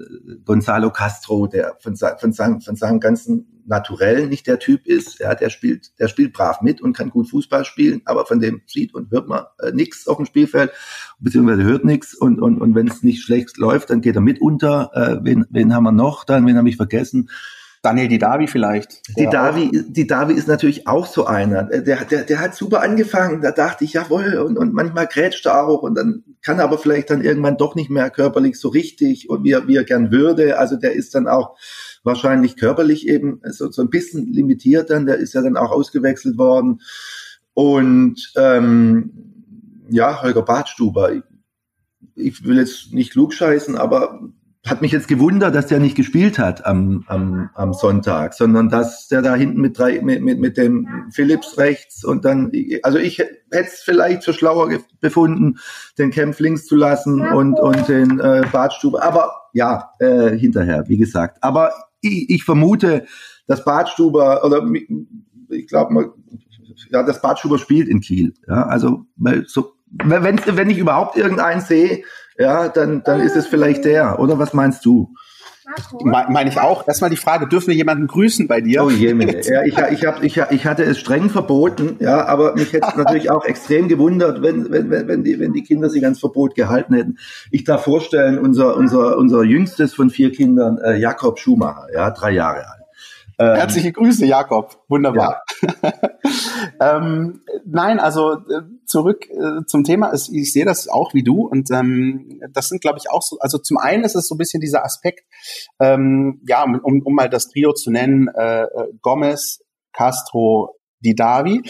[0.46, 5.20] Gonzalo Castro, der von, von, von seinem ganzen naturell nicht der Typ ist.
[5.20, 8.62] Ja, der spielt, der spielt brav mit und kann gut Fußball spielen, aber von dem
[8.66, 10.72] sieht und hört man äh, nichts auf dem Spielfeld,
[11.20, 14.42] beziehungsweise hört nichts und, und, und wenn es nicht schlecht läuft, dann geht er mit
[14.42, 14.92] unter.
[14.94, 16.46] Äh, wen, wen haben wir noch dann?
[16.46, 17.30] Wen habe ich vergessen?
[17.82, 19.02] Daniel Didavi vielleicht.
[19.18, 21.64] Didavi, Didavi ist natürlich auch so einer.
[21.64, 23.42] Der, der, der hat super angefangen.
[23.42, 26.78] Da dachte ich, jawohl, und, und manchmal grätscht er auch und dann kann er aber
[26.78, 30.12] vielleicht dann irgendwann doch nicht mehr körperlich so richtig und wie er, wie er gern
[30.12, 30.60] würde.
[30.60, 31.56] Also der ist dann auch
[32.04, 35.06] wahrscheinlich körperlich eben so, so ein bisschen limitiert dann.
[35.06, 36.82] Der ist ja dann auch ausgewechselt worden.
[37.54, 39.12] Und ähm,
[39.90, 41.14] ja, Holger Badstuber.
[41.14, 41.24] Ich,
[42.16, 44.32] ich will jetzt nicht klugscheißen, aber
[44.66, 49.08] hat mich jetzt gewundert, dass der nicht gespielt hat am, am, am Sonntag, sondern dass
[49.08, 52.52] der da hinten mit drei, mit, mit, mit dem Philips rechts und dann,
[52.84, 55.60] also ich hätte es vielleicht für schlauer befunden,
[55.98, 60.98] den Kempf links zu lassen und, und den äh, Badstube, aber ja, äh, hinterher, wie
[60.98, 61.42] gesagt.
[61.42, 63.06] Aber ich, ich vermute,
[63.48, 64.66] dass Badstuber oder
[65.50, 66.14] ich glaube,
[66.92, 68.34] ja, das Badstuber spielt in Kiel.
[68.48, 72.04] Ja, also weil so, wenn, wenn ich überhaupt irgendeinen sehe,
[72.38, 74.20] ja, dann, dann ist es vielleicht der.
[74.20, 75.14] Oder was meinst du?
[76.04, 76.88] Meine ich auch.
[76.88, 78.84] Erstmal die Frage, dürfen wir jemanden grüßen bei dir?
[78.84, 82.74] Oh je, ja, ich, ich, hab, ich, ich hatte es streng verboten, ja, aber mich
[82.74, 86.04] hätte es natürlich auch extrem gewundert, wenn, wenn, wenn, wenn, die, wenn die Kinder sich
[86.04, 87.18] ans Verbot gehalten hätten.
[87.52, 92.32] Ich darf vorstellen, unser, unser, unser jüngstes von vier Kindern, äh, Jakob Schumacher, ja, drei
[92.32, 92.79] Jahre alt.
[93.40, 94.84] Ähm, Herzliche Grüße, Jakob.
[94.90, 95.44] Wunderbar.
[95.62, 95.94] Ja.
[96.98, 100.14] ähm, nein, also äh, zurück äh, zum Thema.
[100.14, 103.38] Ich, ich sehe das auch wie du und ähm, das sind, glaube ich, auch so.
[103.40, 105.24] Also zum einen ist es so ein bisschen dieser Aspekt,
[105.80, 108.68] ähm, ja, um, um mal das Trio zu nennen: äh, äh
[109.02, 111.64] Gomez, Castro, Didavi.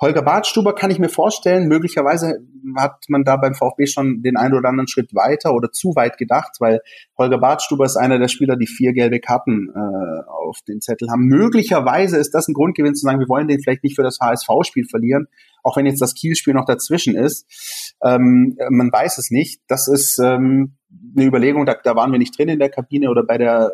[0.00, 2.38] Holger Bartstuber kann ich mir vorstellen, möglicherweise
[2.76, 6.16] hat man da beim VfB schon den einen oder anderen Schritt weiter oder zu weit
[6.16, 6.80] gedacht, weil
[7.18, 11.26] Holger Bartstuber ist einer der Spieler, die vier gelbe Karten äh, auf den Zettel haben.
[11.26, 14.18] Möglicherweise ist das ein Grund gewesen zu sagen, wir wollen den vielleicht nicht für das
[14.20, 15.26] HSV-Spiel verlieren,
[15.62, 17.94] auch wenn jetzt das Kiel-Spiel noch dazwischen ist.
[18.02, 19.60] Ähm, man weiß es nicht.
[19.68, 20.76] Das ist ähm,
[21.14, 23.70] eine Überlegung, da, da waren wir nicht drin in der Kabine oder bei der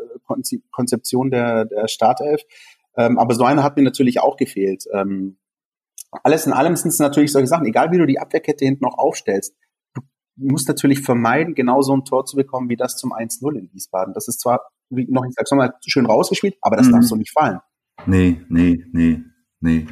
[0.72, 2.42] Konzeption der, der Startelf.
[2.96, 4.84] Ähm, aber so einer hat mir natürlich auch gefehlt.
[4.92, 5.36] Ähm,
[6.22, 8.98] alles in allem sind es natürlich solche Sachen, egal wie du die Abwehrkette hinten noch
[8.98, 9.55] aufstellst,
[9.94, 10.02] du
[10.37, 14.14] musst natürlich vermeiden, genau so ein Tor zu bekommen wie das zum 1-0 in Wiesbaden.
[14.14, 16.92] Das ist zwar, wie noch, ich sag's nochmal, schön rausgespielt, aber das mhm.
[16.92, 17.61] darfst du nicht fallen.
[18.07, 19.22] Nee, nee, nee,
[19.61, 19.87] nee.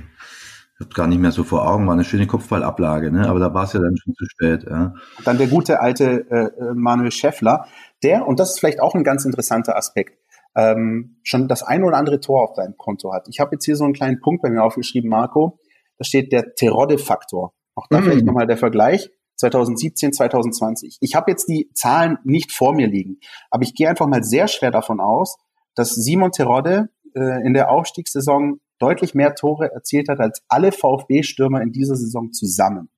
[0.77, 3.29] Ich hab gar nicht mehr so vor Augen, war eine schöne Kopfballablage, ne?
[3.29, 4.65] aber da war es ja dann schon zu spät.
[4.69, 4.95] Ja.
[5.25, 7.67] Dann der gute alte äh, äh, Manuel Schäffler,
[8.03, 10.19] der, und das ist vielleicht auch ein ganz interessanter Aspekt,
[10.57, 13.29] ähm, schon das ein oder andere Tor auf deinem Konto hat.
[13.29, 15.61] Ich habe jetzt hier so einen kleinen Punkt bei mir aufgeschrieben, Marco.
[15.99, 17.53] Da steht der Terodde-Faktor.
[17.75, 18.05] Auch da mhm.
[18.05, 19.11] vielleicht nochmal der Vergleich.
[19.37, 20.99] 2017, 2020.
[21.01, 23.19] Ich habe jetzt die Zahlen nicht vor mir liegen,
[23.51, 25.37] aber ich gehe einfach mal sehr schwer davon aus,
[25.75, 31.63] dass Simon Terodde äh, in der Aufstiegssaison deutlich mehr Tore erzielt hat als alle VfB-Stürmer
[31.63, 32.91] in dieser Saison zusammen.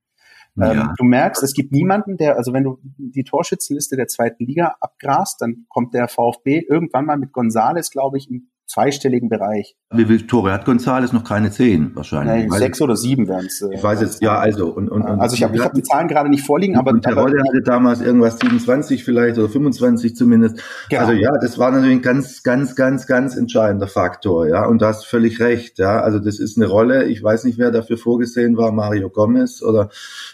[0.57, 0.73] Ja.
[0.73, 4.77] Ähm, du merkst, es gibt niemanden, der, also wenn du die Torschützenliste der zweiten Liga
[4.81, 9.77] abgrast, dann kommt der VfB irgendwann mal mit Gonzales, glaube ich, im zweistelligen Bereich.
[9.93, 11.15] Wie viele Tore hat González?
[11.15, 12.49] Noch keine zehn wahrscheinlich.
[12.49, 13.63] Nein, sechs oder sieben wären es.
[13.63, 14.69] Äh, ich weiß jetzt, ja, also.
[14.69, 16.91] Und, und, also ich habe hab die Zahlen gerade nicht vorliegen, aber.
[16.91, 20.61] Und Terodde hatte damals irgendwas 27 vielleicht oder 25 zumindest.
[20.91, 21.03] Genau.
[21.03, 24.67] Also ja, das war natürlich ein ganz, ganz, ganz, ganz entscheidender Faktor, ja.
[24.67, 26.01] Und du hast völlig recht, ja.
[26.01, 27.05] Also das ist eine Rolle.
[27.05, 29.91] Ich weiß nicht, wer dafür vorgesehen war, Mario Gomez oder,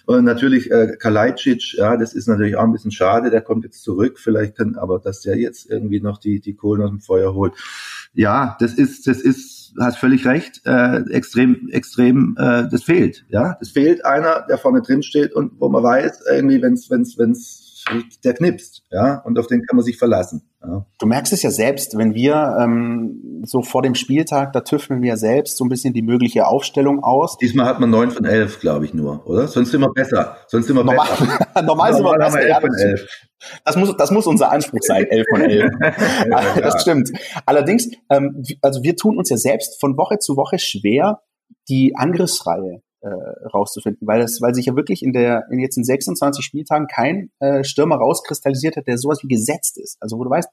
[0.06, 1.98] oder natürlich äh, Kalajdzic, ja.
[1.98, 3.30] Das ist natürlich auch ein bisschen schade.
[3.30, 4.18] Der kommt jetzt zurück.
[4.18, 7.52] Vielleicht kann, aber dass der jetzt irgendwie noch die, die Kohlen aus dem Feuer holt
[8.14, 13.56] ja, das ist, das ist, hast völlig recht, äh, extrem, extrem, äh, das fehlt, ja,
[13.58, 17.61] das fehlt einer, der vorne drin steht und wo man weiß, irgendwie, wenn's, wenn's, wenn's
[18.24, 20.42] der knipst, ja, und auf den kann man sich verlassen.
[20.62, 20.86] Ja.
[20.98, 25.16] Du merkst es ja selbst, wenn wir ähm, so vor dem Spieltag, da tüfteln wir
[25.16, 27.36] selbst so ein bisschen die mögliche Aufstellung aus.
[27.38, 29.48] Diesmal hat man neun von elf, glaube ich nur, oder?
[29.48, 30.36] Sonst immer besser.
[30.46, 31.62] Sonst immer normal, besser.
[31.62, 32.40] normal sind wir besser.
[32.40, 33.08] Elf von elf.
[33.64, 35.70] Das muss, das muss unser Anspruch sein, elf von elf.
[35.80, 37.10] ja, das stimmt.
[37.44, 41.22] Allerdings, ähm, also wir tun uns ja selbst von Woche zu Woche schwer,
[41.68, 43.08] die Angriffsreihe äh,
[43.48, 47.30] rauszufinden, weil das, weil sich ja wirklich in der in jetzt in 26 Spieltagen kein
[47.40, 49.96] äh, Stürmer rauskristallisiert hat, der sowas wie gesetzt ist.
[50.00, 50.48] Also wo du weißt,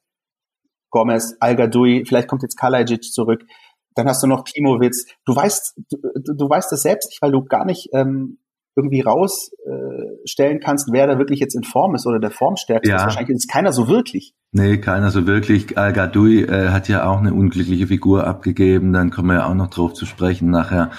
[0.90, 3.44] Gomez, Al Gadoui, vielleicht kommt jetzt Kalajic zurück,
[3.96, 5.06] dann hast du noch Klimowitz.
[5.26, 8.40] Du weißt, du, du weißt das selbst nicht, weil du gar nicht ähm,
[8.80, 12.98] irgendwie rausstellen äh, kannst, wer da wirklich jetzt in Form ist oder der Formstärkste ja.
[12.98, 13.04] ist.
[13.04, 14.34] Wahrscheinlich ist keiner so wirklich.
[14.52, 15.78] Nee, keiner so wirklich.
[15.78, 19.54] Al Gadoui äh, hat ja auch eine unglückliche Figur abgegeben, dann kommen wir ja auch
[19.54, 20.90] noch drauf zu sprechen nachher,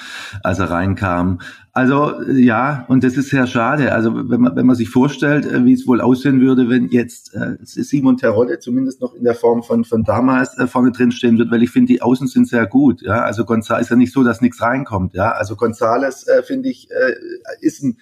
[0.44, 1.40] als er reinkam.
[1.80, 3.94] Also ja, und das ist sehr schade.
[3.94, 7.34] Also wenn man, wenn man sich vorstellt, äh, wie es wohl aussehen würde, wenn jetzt
[7.34, 11.38] äh, Simon Terodde zumindest noch in der Form von, von damals äh, vorne drin stehen
[11.38, 13.00] wird, weil ich finde, die Außen sind sehr gut.
[13.00, 15.14] Ja, also González ist ja nicht so, dass nichts reinkommt.
[15.14, 17.14] Ja, also González äh, finde ich äh,
[17.62, 17.96] ist ein,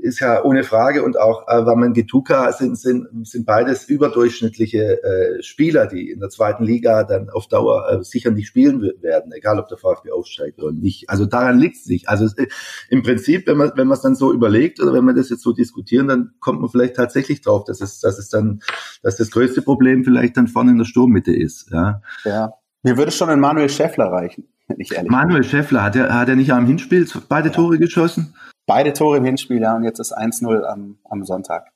[0.00, 5.42] ist ja ohne Frage und auch äh, Waman Getuka sind sind sind beides überdurchschnittliche äh,
[5.44, 9.60] Spieler, die in der zweiten Liga dann auf Dauer äh, sicher nicht spielen werden, egal
[9.60, 11.08] ob der VfB aufsteigt oder nicht.
[11.08, 12.08] Also daran liegt es nicht.
[12.08, 12.48] Also äh,
[12.88, 15.30] im im Prinzip, wenn man wenn man es dann so überlegt oder wenn wir das
[15.30, 18.60] jetzt so diskutieren, dann kommt man vielleicht tatsächlich drauf, dass es dass es dann
[19.02, 21.70] dass das größte Problem vielleicht dann vorne in der Sturmmitte ist.
[21.70, 22.02] Ja.
[22.24, 22.52] Ja.
[22.82, 26.28] Mir würde schon ein Manuel Schäffler reichen, wenn ich ehrlich Manuel Schäffler hat er hat
[26.28, 27.54] er nicht am Hinspiel beide ja.
[27.54, 28.34] Tore geschossen?
[28.66, 31.66] Beide Tore im Hinspiel, ja, und jetzt ist 1-0 am, am Sonntag.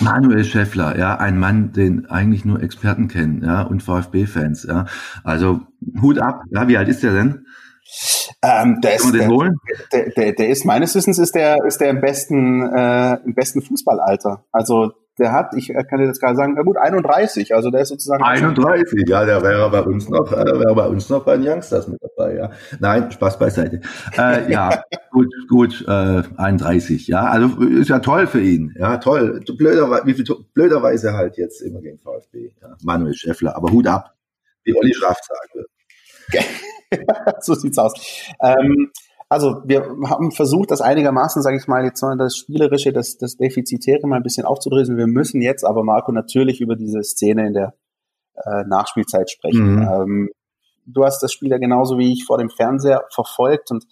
[0.00, 4.86] Manuel Schäffler, ja, ein Mann, den eigentlich nur Experten kennen, ja, und VfB-Fans, ja.
[5.22, 5.60] Also
[6.02, 7.46] Hut ab, ja, wie alt ist der denn?
[8.44, 9.28] Ähm, der, ist, der,
[9.92, 13.62] der, der, der, ist meines Wissens ist der ist der im besten äh, im besten
[13.62, 14.44] Fußballalter.
[14.52, 17.88] Also der hat, ich kann dir jetzt gerade sagen, na gut, 31, also der ist
[17.88, 21.46] sozusagen 31, ja, der wäre bei uns noch, äh, wäre bei uns noch bei den
[21.48, 22.50] Youngsters mit dabei, ja.
[22.80, 23.80] Nein, Spaß beiseite.
[24.16, 29.40] Äh, ja, gut, gut, äh, 31, ja, also ist ja toll für ihn, ja, toll.
[29.56, 32.76] Blöder, wie viel, blöderweise halt jetzt immer gegen VfB, ja.
[32.82, 34.14] Manuel Schäffler, aber Hut ab,
[34.64, 35.68] wie Olli Schraff sagen würde.
[37.40, 37.94] so sieht's aus.
[38.40, 38.90] Ähm,
[39.28, 43.36] also wir haben versucht, das einigermaßen, sage ich mal, jetzt mal das Spielerische, das, das
[43.36, 44.98] Defizitäre mal ein bisschen aufzudröseln.
[44.98, 47.74] Wir müssen jetzt aber, Marco, natürlich über diese Szene in der
[48.36, 49.76] äh, Nachspielzeit sprechen.
[49.76, 49.82] Mhm.
[49.82, 50.30] Ähm,
[50.86, 53.84] du hast das Spiel ja genauso wie ich vor dem Fernseher verfolgt und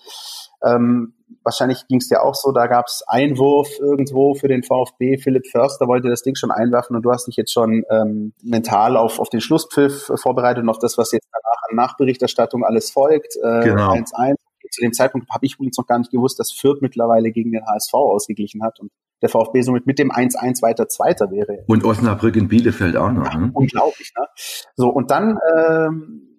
[0.62, 5.18] ähm, wahrscheinlich ging es dir auch so, da gab es Einwurf irgendwo für den VfB.
[5.18, 8.96] Philipp Förster wollte das Ding schon einwerfen und du hast dich jetzt schon ähm, mental
[8.96, 13.36] auf, auf den Schlusspfiff vorbereitet und auf das, was jetzt danach an Nachberichterstattung alles folgt.
[13.36, 13.92] Äh, genau.
[13.92, 14.34] 1-1.
[14.70, 17.66] Zu dem Zeitpunkt habe ich übrigens noch gar nicht gewusst, dass Fürth mittlerweile gegen den
[17.66, 18.90] HSV ausgeglichen hat und
[19.20, 21.64] der VfB somit mit dem 1-1 weiter Zweiter wäre.
[21.66, 23.32] Und Osnabrück in Bielefeld auch noch.
[23.34, 23.50] Ne?
[23.52, 24.26] Unglaublich, ne?
[24.74, 26.31] So, und dann ähm,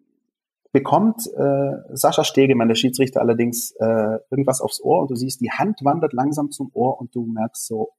[0.73, 5.51] bekommt äh, Sascha Stegemann, der Schiedsrichter, allerdings äh, irgendwas aufs Ohr und du siehst, die
[5.51, 7.91] Hand wandert langsam zum Ohr und du merkst so,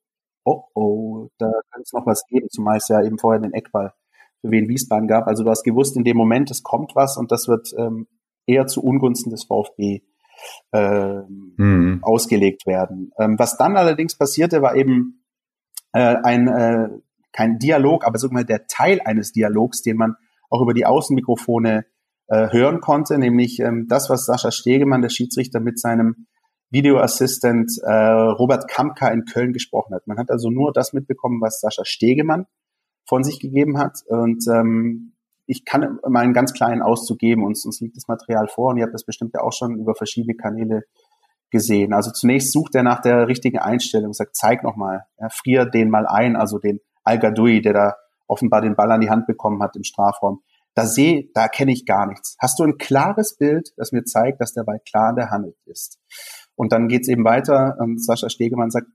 [0.45, 3.95] oh oh, da kann es noch was geben, zumal es ja eben vorher den Eckball
[4.41, 5.29] für Wien Wiesbaden gab.
[5.29, 8.09] Also du hast gewusst, in dem Moment, es kommt was und das wird ähm,
[8.45, 10.03] eher zu Ungunsten des VfB
[10.73, 11.21] äh,
[11.57, 12.01] mhm.
[12.03, 13.13] ausgelegt werden.
[13.19, 15.25] Ähm, was dann allerdings passierte, war eben
[15.93, 16.89] äh, ein äh,
[17.33, 20.17] kein Dialog, aber wir der Teil eines Dialogs, den man
[20.51, 21.87] auch über die Außenmikrofone
[22.29, 26.27] äh, hören konnte, nämlich ähm, das, was Sascha Stegemann, der Schiedsrichter, mit seinem
[26.71, 30.07] Videoassistent äh, Robert Kamka in Köln gesprochen hat.
[30.07, 32.47] Man hat also nur das mitbekommen, was Sascha Stegemann
[33.07, 33.99] von sich gegeben hat.
[34.09, 35.15] Und ähm,
[35.47, 37.45] ich kann mal einen ganz kleinen Auszug geben.
[37.45, 39.95] Uns, uns liegt das Material vor und ihr habt das bestimmt ja auch schon über
[39.95, 40.85] verschiedene Kanäle
[41.51, 41.93] gesehen.
[41.93, 46.07] Also zunächst sucht er nach der richtigen Einstellung, sagt, zeig nochmal, ja, frier den mal
[46.07, 47.95] ein, also den Al Gadoui, der da
[48.27, 50.41] offenbar den Ball an die Hand bekommen hat im Strafraum
[50.75, 52.37] da sehe, da kenne ich gar nichts.
[52.41, 55.55] Hast du ein klares Bild, das mir zeigt, dass der Ball klar in der Hand
[55.67, 56.01] ist?
[56.57, 57.77] Und dann geht's eben weiter.
[57.79, 58.89] Und Sascha Stegemann sagt,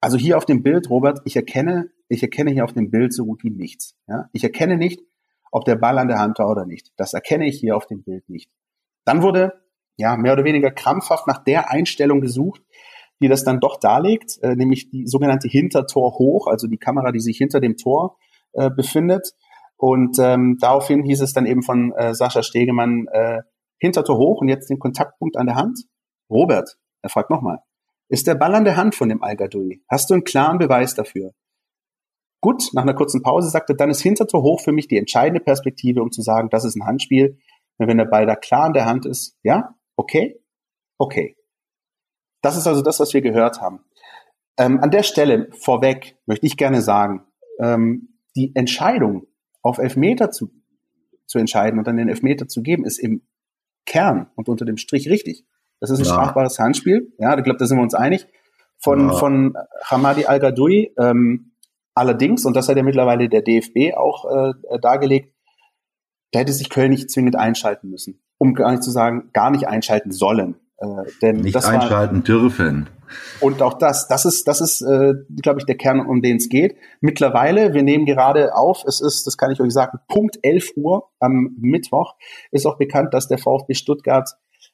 [0.00, 3.24] also hier auf dem Bild, Robert, ich erkenne, ich erkenne hier auf dem Bild so
[3.24, 3.96] gut wie nichts.
[4.08, 4.28] Ja?
[4.32, 5.00] Ich erkenne nicht,
[5.52, 6.90] ob der Ball an der Hand war oder nicht.
[6.96, 8.50] Das erkenne ich hier auf dem Bild nicht.
[9.04, 9.52] Dann wurde
[9.96, 12.62] ja mehr oder weniger krampfhaft nach der Einstellung gesucht,
[13.20, 17.20] die das dann doch darlegt, äh, nämlich die sogenannte Hintertor hoch, also die Kamera, die
[17.20, 18.18] sich hinter dem Tor
[18.52, 19.34] äh, befindet.
[19.82, 23.42] Und ähm, daraufhin hieß es dann eben von äh, Sascha Stegemann, äh,
[23.78, 25.86] Hintertor hoch und jetzt den Kontaktpunkt an der Hand.
[26.30, 27.58] Robert, er fragt nochmal,
[28.08, 29.36] ist der Ball an der Hand von dem al
[29.88, 31.32] Hast du einen klaren Beweis dafür?
[32.40, 36.00] Gut, nach einer kurzen Pause sagte, dann ist Hintertor hoch für mich die entscheidende Perspektive,
[36.00, 37.40] um zu sagen, das ist ein Handspiel.
[37.78, 40.40] wenn der Ball da klar an der Hand ist, ja, okay,
[40.96, 41.36] okay.
[42.40, 43.80] Das ist also das, was wir gehört haben.
[44.56, 47.26] Ähm, an der Stelle vorweg möchte ich gerne sagen,
[47.58, 49.26] ähm, die Entscheidung
[49.62, 50.50] auf Elfmeter zu,
[51.26, 53.22] zu entscheiden und dann den Elfmeter zu geben, ist im
[53.86, 55.44] Kern und unter dem Strich richtig.
[55.80, 56.12] Das ist ein ja.
[56.12, 57.12] strafbares Handspiel.
[57.18, 58.26] Ja, ich glaube, da sind wir uns einig.
[58.78, 59.12] Von, ja.
[59.14, 61.52] von Hamadi Al-Gadoui, ähm,
[61.94, 65.34] Allerdings, und das hat ja mittlerweile der DFB auch äh, dargelegt,
[66.32, 69.68] da hätte sich Köln nicht zwingend einschalten müssen, um gar nicht zu sagen, gar nicht
[69.68, 70.56] einschalten sollen.
[70.78, 70.86] Äh,
[71.20, 72.88] denn nicht einschalten war, dürfen.
[73.40, 76.48] Und auch das, das ist, das ist, äh, glaube ich, der Kern, um den es
[76.48, 76.76] geht.
[77.00, 81.10] Mittlerweile, wir nehmen gerade auf, es ist, das kann ich euch sagen, Punkt 11 Uhr
[81.18, 82.14] am Mittwoch
[82.50, 84.28] ist auch bekannt, dass der VfB Stuttgart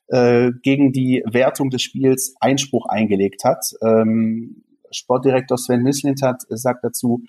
[0.08, 3.72] äh, gegen die Wertung des Spiels Einspruch eingelegt hat.
[3.82, 7.22] Ähm, Sportdirektor Sven Mislintat sagt dazu,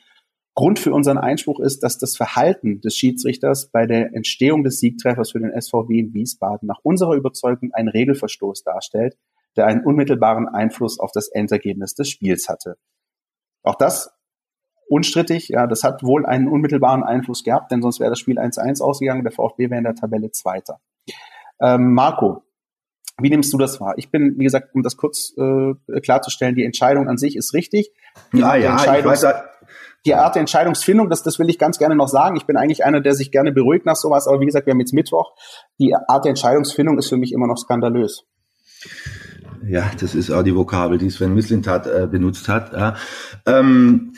[0.55, 5.31] Grund für unseren Einspruch ist, dass das Verhalten des Schiedsrichters bei der Entstehung des Siegtreffers
[5.31, 9.15] für den SVW in Wiesbaden nach unserer Überzeugung einen Regelverstoß darstellt,
[9.57, 12.77] der einen unmittelbaren Einfluss auf das Endergebnis des Spiels hatte.
[13.63, 14.11] Auch das
[14.87, 18.81] unstrittig, ja, das hat wohl einen unmittelbaren Einfluss gehabt, denn sonst wäre das Spiel 1-1
[18.81, 20.79] ausgegangen, der VfB wäre in der Tabelle Zweiter.
[21.61, 22.43] Ähm, Marco,
[23.21, 23.93] wie nimmst du das wahr?
[23.97, 27.91] Ich bin, wie gesagt, um das kurz äh, klarzustellen, die Entscheidung an sich ist richtig.
[28.33, 29.25] Die ja, ja, ich weiß,
[30.05, 32.37] die Art der Entscheidungsfindung, das, das will ich ganz gerne noch sagen.
[32.37, 34.79] Ich bin eigentlich einer, der sich gerne beruhigt nach sowas, aber wie gesagt, wir haben
[34.79, 35.33] jetzt Mittwoch.
[35.79, 38.25] Die Art der Entscheidungsfindung ist für mich immer noch skandalös.
[39.67, 42.71] Ja, das ist auch die Vokabel, die Sven Mislintat äh, benutzt hat.
[42.73, 42.95] Ja.
[43.45, 44.13] Ähm,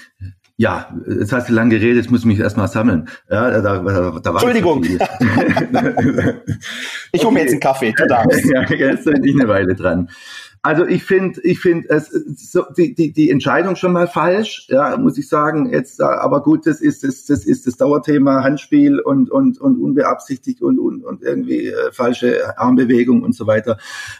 [0.57, 3.09] ja, jetzt hast du lang geredet, jetzt muss ich mich erstmal sammeln.
[3.29, 4.83] Ja, da, da, da Entschuldigung.
[7.11, 8.45] ich hole mir jetzt einen Kaffee, du darfst.
[8.53, 10.11] ja, jetzt bin ich eine Weile dran.
[10.63, 12.11] Also ich finde, ich finde es
[12.51, 15.73] so, die, die, die Entscheidung schon mal falsch, ja, muss ich sagen.
[15.73, 20.61] Jetzt, aber gut, das ist das, das ist das Dauerthema Handspiel und und und unbeabsichtigt
[20.61, 23.79] und und, und irgendwie äh, falsche Armbewegung und so weiter.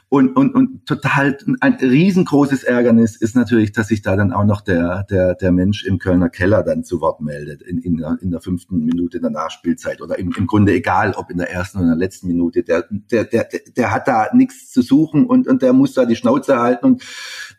[0.09, 4.61] Und und und total ein riesengroßes Ärgernis ist natürlich, dass sich da dann auch noch
[4.61, 8.31] der der der Mensch im Kölner Keller dann zu Wort meldet in in der, in
[8.31, 11.85] der fünften Minute der Nachspielzeit oder im, im Grunde egal, ob in der ersten oder
[11.85, 12.63] in der letzten Minute.
[12.63, 16.15] Der der der der hat da nichts zu suchen und und der muss da die
[16.15, 17.03] Schnauze Schnauze halten und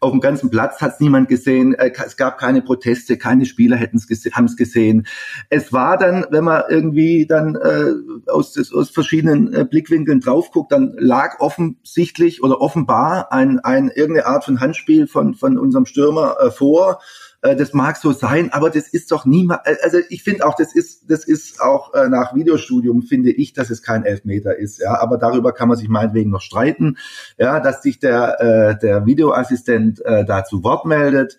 [0.01, 1.75] auf dem ganzen Platz hat es niemand gesehen.
[1.75, 5.07] Äh, es gab keine Proteste, keine Spieler hätten es gese gesehen.
[5.49, 10.73] Es war dann, wenn man irgendwie dann äh, aus, aus verschiedenen äh, Blickwinkeln drauf guckt,
[10.73, 16.37] dann lag offensichtlich oder offenbar ein, ein irgendeine Art von Handspiel von von unserem Stürmer
[16.41, 17.01] äh, vor
[17.43, 20.55] äh, das mag so sein, aber das ist doch niemand, äh, also ich finde auch,
[20.55, 24.79] das ist, das ist auch äh, nach Videostudium finde ich, dass es kein Elfmeter ist,
[24.79, 26.97] ja, aber darüber kann man sich meinetwegen noch streiten,
[27.39, 31.39] ja, dass sich der, äh, der Videoassistent äh, da zu Wort meldet,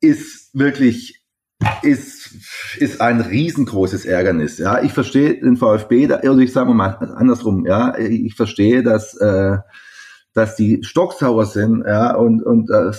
[0.00, 1.20] ist wirklich
[1.82, 2.30] ist,
[2.78, 4.56] ist ein riesengroßes Ärgernis.
[4.56, 9.58] Ja, ich verstehe den VfB, also ich sage mal andersrum, ja, ich verstehe, dass äh,
[10.32, 12.92] dass die stocksauer sind, ja, und, und äh,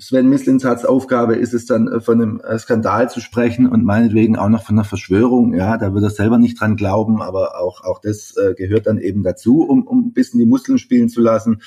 [0.00, 4.36] Sven Mislinsats Aufgabe ist es dann, äh, von einem äh, Skandal zu sprechen und meinetwegen
[4.36, 7.84] auch noch von einer Verschwörung, ja, da wird er selber nicht dran glauben, aber auch,
[7.84, 11.20] auch das äh, gehört dann eben dazu, um, um ein bisschen die Muskeln spielen zu
[11.20, 11.60] lassen.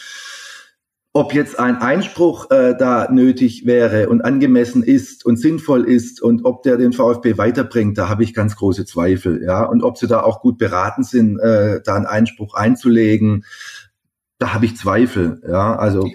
[1.13, 6.46] Ob jetzt ein Einspruch äh, da nötig wäre und angemessen ist und sinnvoll ist und
[6.46, 10.08] ob der den VfB weiterbringt, da habe ich ganz große Zweifel, ja, und ob sie
[10.08, 13.44] da auch gut beraten sind, äh, da einen Einspruch einzulegen,
[14.41, 15.41] da habe ich Zweifel.
[15.47, 16.10] Ja, also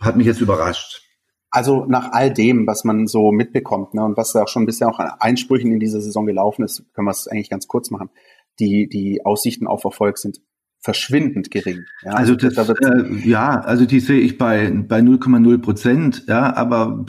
[0.00, 1.02] hat mich jetzt überrascht.
[1.50, 4.88] Also nach all dem, was man so mitbekommt ne, und was da auch schon bisher
[4.88, 8.10] auch an Einsprüchen in dieser Saison gelaufen ist, können wir es eigentlich ganz kurz machen.
[8.58, 10.38] Die, die Aussichten auf Erfolg sind
[10.82, 11.84] verschwindend gering.
[12.02, 16.24] Ja, also das, da äh, ja, also die sehe ich bei bei 0,0 Prozent.
[16.26, 17.06] Ja, aber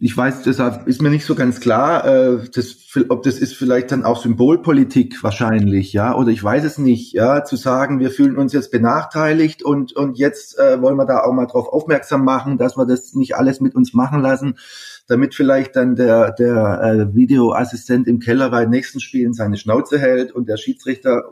[0.00, 2.76] ich weiß, deshalb ist mir nicht so ganz klar, äh, das,
[3.08, 7.44] ob das ist vielleicht dann auch Symbolpolitik wahrscheinlich, ja, oder ich weiß es nicht, ja,
[7.44, 11.32] zu sagen, wir fühlen uns jetzt benachteiligt und und jetzt äh, wollen wir da auch
[11.32, 14.56] mal drauf aufmerksam machen, dass wir das nicht alles mit uns machen lassen
[15.10, 19.98] damit vielleicht dann der, der äh, Videoassistent im Keller bei den nächsten Spielen seine Schnauze
[19.98, 21.24] hält und der Schiedsrichter.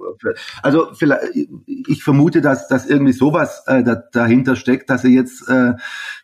[0.62, 1.22] Also vielleicht,
[1.66, 5.74] ich vermute, dass, dass irgendwie sowas äh, da, dahinter steckt, dass sie jetzt äh,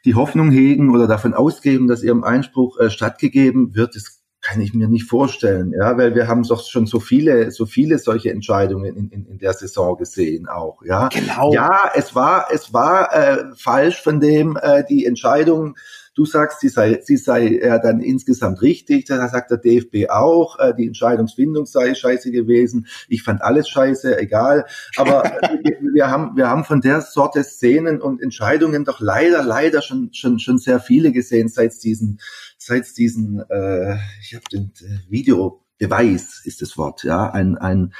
[0.04, 3.94] die Hoffnung hegen oder davon ausgeben, dass ihrem Einspruch äh, stattgegeben wird.
[3.94, 7.64] Das kann ich mir nicht vorstellen, ja, weil wir haben doch schon so viele, so
[7.66, 11.08] viele solche Entscheidungen in, in, in der Saison gesehen auch, ja.
[11.08, 11.54] Genau.
[11.54, 15.76] Ja, es war, es war äh, falsch von dem äh, die Entscheidung
[16.14, 19.06] Du sagst, sie sei, sie sei ja dann insgesamt richtig.
[19.06, 22.86] Da sagt der DFB auch, äh, die Entscheidungsfindung sei scheiße gewesen.
[23.08, 24.66] Ich fand alles scheiße, egal.
[24.96, 25.24] Aber
[25.62, 30.10] wir, wir, haben, wir haben von der Sorte Szenen und Entscheidungen doch leider, leider schon,
[30.12, 32.20] schon, schon sehr viele gesehen seit diesen,
[32.58, 37.92] seit diesen, äh, ich habe den äh, Video Beweis ist das Wort, ja, ein, ein,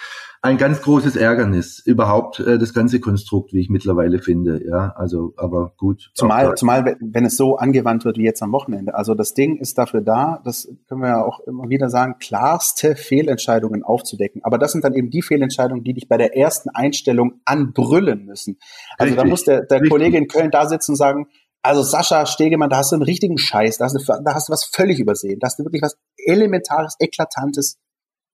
[0.42, 5.32] ein ganz großes Ärgernis überhaupt äh, das ganze Konstrukt, wie ich mittlerweile finde, ja, also
[5.36, 6.10] aber gut.
[6.14, 8.94] Zumal, zumal wenn es so angewandt wird wie jetzt am Wochenende.
[8.94, 12.94] Also das Ding ist dafür da, das können wir ja auch immer wieder sagen, klarste
[12.94, 14.42] Fehlentscheidungen aufzudecken.
[14.44, 18.58] Aber das sind dann eben die Fehlentscheidungen, die dich bei der ersten Einstellung anbrüllen müssen.
[18.98, 19.22] Also Richtig.
[19.22, 21.26] da muss der, der Kollege in Köln da sitzen und sagen,
[21.64, 24.52] also Sascha Stegemann, da hast du einen richtigen Scheiß, da hast du, da hast du
[24.52, 27.78] was völlig übersehen, da hast du wirklich was Elementares, Eklatantes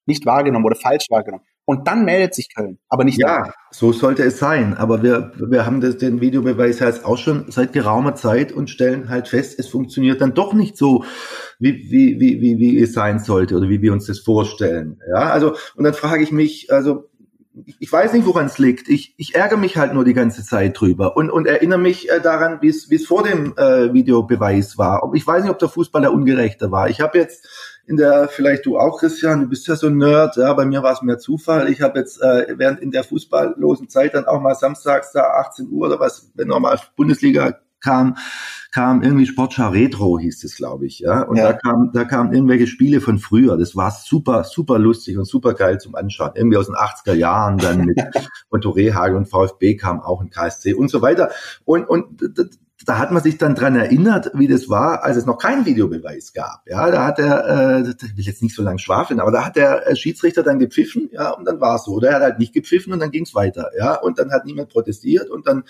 [0.06, 1.44] nicht wahrgenommen oder falsch wahrgenommen.
[1.64, 3.20] Und dann meldet sich Köln, aber nicht.
[3.20, 3.52] Ja, dann.
[3.70, 4.74] so sollte es sein.
[4.74, 9.08] Aber wir, wir haben das, den Videobeweis jetzt auch schon seit geraumer Zeit und stellen
[9.08, 11.04] halt fest, es funktioniert dann doch nicht so,
[11.60, 15.00] wie, wie, wie, wie, wie es sein sollte oder wie wir uns das vorstellen.
[15.10, 17.09] Ja, also, und dann frage ich mich, also,
[17.78, 18.88] ich weiß nicht, woran es liegt.
[18.88, 22.20] Ich, ich ärgere mich halt nur die ganze Zeit drüber und, und erinnere mich äh,
[22.20, 25.10] daran, wie es vor dem äh, Videobeweis war.
[25.14, 26.88] Ich weiß nicht, ob der Fußballer ungerechter war.
[26.88, 27.46] Ich habe jetzt
[27.86, 30.82] in der, vielleicht du auch, Christian, du bist ja so ein Nerd, ja, bei mir
[30.82, 31.68] war es mehr Zufall.
[31.68, 35.68] Ich habe jetzt äh, während in der fußballlosen Zeit dann auch mal samstags da 18
[35.70, 38.16] Uhr oder was, wenn nochmal Bundesliga kam,
[38.70, 41.22] kam irgendwie Sportschau Retro, hieß es, glaube ich, ja.
[41.22, 41.44] Und ja.
[41.44, 43.56] da kam, da kamen irgendwelche Spiele von früher.
[43.56, 46.32] Das war super, super lustig und super geil zum Anschauen.
[46.34, 47.98] Irgendwie aus den 80er Jahren dann mit
[48.50, 51.30] Otto Rehagel und VfB kam auch ein KSC und so weiter.
[51.64, 52.20] Und, und
[52.86, 56.32] da hat man sich dann dran erinnert, wie das war, als es noch keinen Videobeweis
[56.32, 56.62] gab.
[56.66, 59.56] Ja, da hat der, äh, ich will jetzt nicht so lange schwafeln, aber da hat
[59.56, 61.92] der äh, Schiedsrichter dann gepfiffen, ja, und dann war es so.
[61.92, 64.46] Oder er hat halt nicht gepfiffen und dann ging es weiter, ja, und dann hat
[64.46, 65.64] niemand protestiert und dann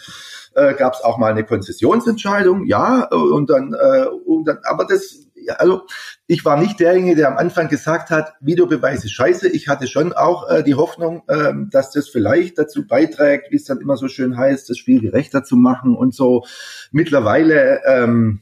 [0.55, 5.27] äh, gab es auch mal eine Konzessionsentscheidung, ja, und dann, äh, und dann, aber das
[5.49, 5.83] also
[6.27, 9.49] ich war nicht derjenige, der am Anfang gesagt hat, Videobeweis ist scheiße.
[9.49, 13.65] Ich hatte schon auch äh, die Hoffnung, ähm, dass das vielleicht dazu beiträgt, wie es
[13.65, 16.45] dann immer so schön heißt, das Spiel gerechter zu machen und so.
[16.93, 18.41] Mittlerweile ähm,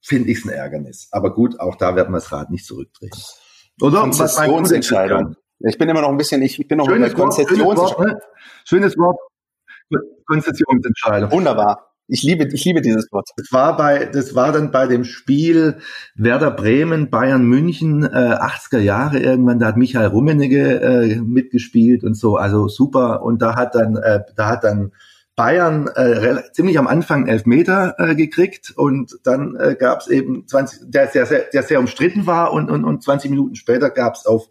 [0.00, 1.08] finde ich es ein Ärgernis.
[1.10, 3.12] Aber gut, auch da werden wir das Rad nicht zurückdrehen.
[3.80, 4.00] Oder?
[4.00, 5.36] Konzessionsentscheidung.
[5.60, 8.04] Ich bin immer noch ein bisschen, ich bin noch schönes in der Konzessionsentscheidung.
[8.04, 8.20] Ne?
[8.64, 9.18] Schönes Wort.
[10.26, 11.30] Konzessionsentscheidung.
[11.30, 11.91] Wunderbar.
[12.08, 13.28] Ich liebe, ich liebe dieses Wort.
[13.36, 15.78] Das war bei, das war dann bei dem Spiel
[16.14, 22.14] Werder Bremen, Bayern München, äh, 80er Jahre irgendwann, da hat Michael Rummenigge äh, mitgespielt und
[22.14, 23.22] so, also super.
[23.22, 24.92] Und da hat dann, äh, da hat dann
[25.36, 30.46] Bayern äh, ziemlich am Anfang elf Meter äh, gekriegt und dann äh, gab es eben
[30.46, 34.26] 20, der, der, der sehr umstritten war und, und, und 20 Minuten später gab es
[34.26, 34.48] auf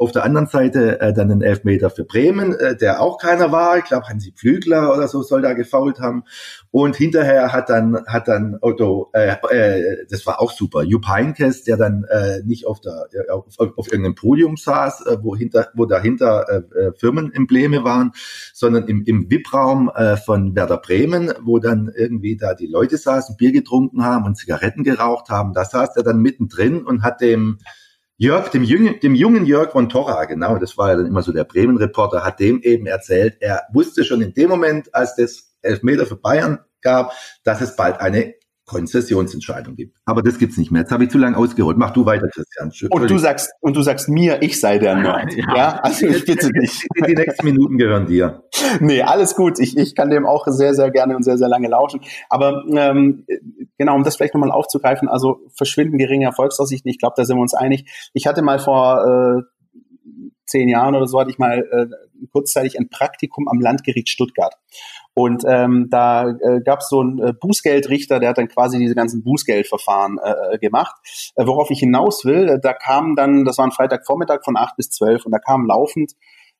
[0.00, 3.76] auf der anderen Seite äh, dann ein Elfmeter für Bremen, äh, der auch keiner war.
[3.76, 6.24] Ich glaube, Hansi Pflügler oder so soll da gefault haben.
[6.70, 11.64] Und hinterher hat dann hat dann Otto, äh, äh, das war auch super, Jupp Heynckes,
[11.64, 15.84] der dann äh, nicht auf der auf, auf irgendeinem Podium saß, äh, wo hinter wo
[15.84, 18.12] dahinter äh, äh Firmenembleme waren,
[18.54, 23.36] sondern im im VIP-Raum äh, von Werder Bremen, wo dann irgendwie da die Leute saßen,
[23.36, 25.52] Bier getrunken haben und Zigaretten geraucht haben.
[25.52, 27.58] Da saß er dann mittendrin und hat dem
[28.22, 31.32] Jörg, dem jungen, dem jungen Jörg von Torra, genau, das war ja dann immer so
[31.32, 36.04] der Bremen-Reporter, hat dem eben erzählt, er wusste schon in dem Moment, als das Elfmeter
[36.04, 37.14] für Bayern gab,
[37.44, 38.34] dass es bald eine
[38.70, 39.96] Konzessionsentscheidung gibt.
[40.04, 40.82] Aber das gibt's nicht mehr.
[40.82, 41.76] Jetzt habe ich zu lange ausgeholt.
[41.76, 42.70] Mach du weiter, Christian.
[42.90, 45.34] Und du sagst, und du sagst mir, ich sei der Nerd.
[45.34, 46.86] Ja, ja also ich bitte dich.
[46.96, 48.44] Die, die nächsten Minuten gehören dir.
[48.80, 49.58] Nee, alles gut.
[49.58, 52.00] Ich, ich kann dem auch sehr, sehr gerne und sehr, sehr lange lauschen.
[52.28, 53.26] Aber ähm,
[53.78, 57.42] genau, um das vielleicht nochmal aufzugreifen, also verschwinden geringe Erfolgsaussichten, ich glaube, da sind wir
[57.42, 58.10] uns einig.
[58.12, 59.42] Ich hatte mal vor äh,
[60.50, 64.54] zehn Jahren oder so, hatte ich mal äh, kurzzeitig ein Praktikum am Landgericht Stuttgart.
[65.14, 68.94] Und ähm, da äh, gab es so einen äh, Bußgeldrichter, der hat dann quasi diese
[68.94, 70.96] ganzen Bußgeldverfahren äh, äh, gemacht.
[71.36, 74.76] Äh, worauf ich hinaus will, äh, da kam dann, das war ein Freitagvormittag von acht
[74.76, 76.12] bis zwölf und da kamen laufend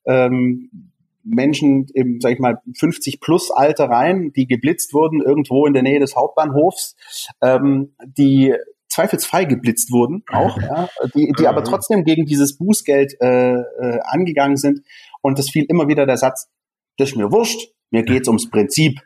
[0.06, 0.90] ähm,
[1.22, 5.82] Menschen im, sag ich mal, 50 plus Alter rein, die geblitzt wurden irgendwo in der
[5.82, 6.96] Nähe des Hauptbahnhofs,
[7.42, 8.54] ähm, die
[8.90, 14.56] zweifelsfrei geblitzt wurden, auch, ja, die, die aber trotzdem gegen dieses Bußgeld äh, äh, angegangen
[14.56, 14.80] sind.
[15.22, 16.50] Und es fiel immer wieder der Satz,
[16.98, 19.00] das ist mir wurscht, mir geht's ums Prinzip.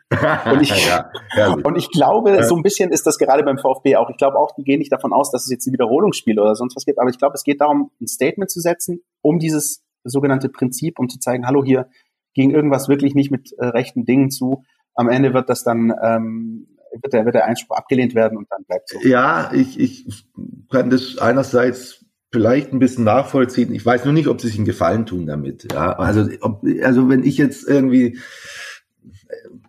[0.45, 0.87] Und ich,
[1.35, 4.09] ja, und ich glaube, so ein bisschen ist das gerade beim VfB auch.
[4.09, 6.75] Ich glaube auch, die gehen nicht davon aus, dass es jetzt ein Wiederholungsspiel oder sonst
[6.75, 6.99] was gibt.
[6.99, 11.09] Aber ich glaube, es geht darum, ein Statement zu setzen, um dieses sogenannte Prinzip, um
[11.09, 11.89] zu zeigen, hallo, hier
[12.35, 14.63] ging irgendwas wirklich nicht mit äh, rechten Dingen zu.
[14.93, 18.63] Am Ende wird das dann, ähm, wird der, wird der Einspruch abgelehnt werden und dann
[18.65, 18.99] bleibt so.
[19.01, 20.25] Ja, ich, ich
[20.71, 23.73] kann das einerseits vielleicht ein bisschen nachvollziehen.
[23.73, 25.71] Ich weiß nur nicht, ob sie sich einen Gefallen tun damit.
[25.71, 28.19] Ja, also, ob, also wenn ich jetzt irgendwie,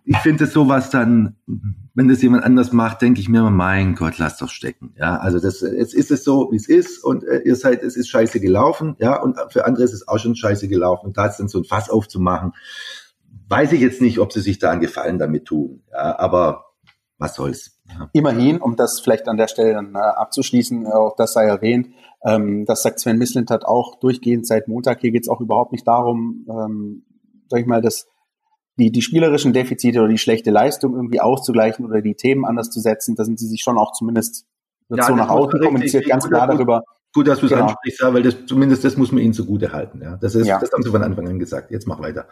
[0.03, 1.37] ich finde es sowas dann,
[1.93, 4.93] wenn das jemand anders macht, denke ich mir immer, mein Gott, lasst doch stecken.
[4.97, 7.95] Ja, also das, jetzt ist es so, wie es ist und äh, ihr seid, es
[7.95, 8.95] ist scheiße gelaufen.
[8.99, 11.07] Ja, und für andere ist es auch schon scheiße gelaufen.
[11.07, 12.51] Und da jetzt dann so ein Fass aufzumachen,
[13.49, 15.83] weiß ich jetzt nicht, ob sie sich da einen Gefallen damit tun.
[15.91, 16.66] Ja, aber
[17.17, 17.79] was soll's.
[17.87, 18.09] Ja.
[18.13, 21.89] Immerhin, um das vielleicht an der Stelle dann äh, abzuschließen, äh, auch das sei erwähnt,
[22.23, 25.01] ähm, das sagt Sven Mislint hat auch durchgehend seit Montag.
[25.01, 27.05] Hier geht es auch überhaupt nicht darum, ähm,
[27.49, 28.07] sag ich mal, dass
[28.77, 32.79] die, die spielerischen Defizite oder die schlechte Leistung irgendwie auszugleichen oder die Themen anders zu
[32.79, 33.15] setzen.
[33.15, 34.45] Da sind sie sich schon auch zumindest
[34.89, 36.83] ja, so nach außen kommuniziert, ganz klar darüber.
[37.13, 37.65] Gut, dass du es genau.
[37.65, 40.01] ansprichst, ja, weil das, zumindest das muss man ihnen zugute halten.
[40.03, 40.17] Ja.
[40.17, 40.59] Das, ist, ja.
[40.59, 41.71] das haben sie von Anfang an gesagt.
[41.71, 42.27] Jetzt mach weiter.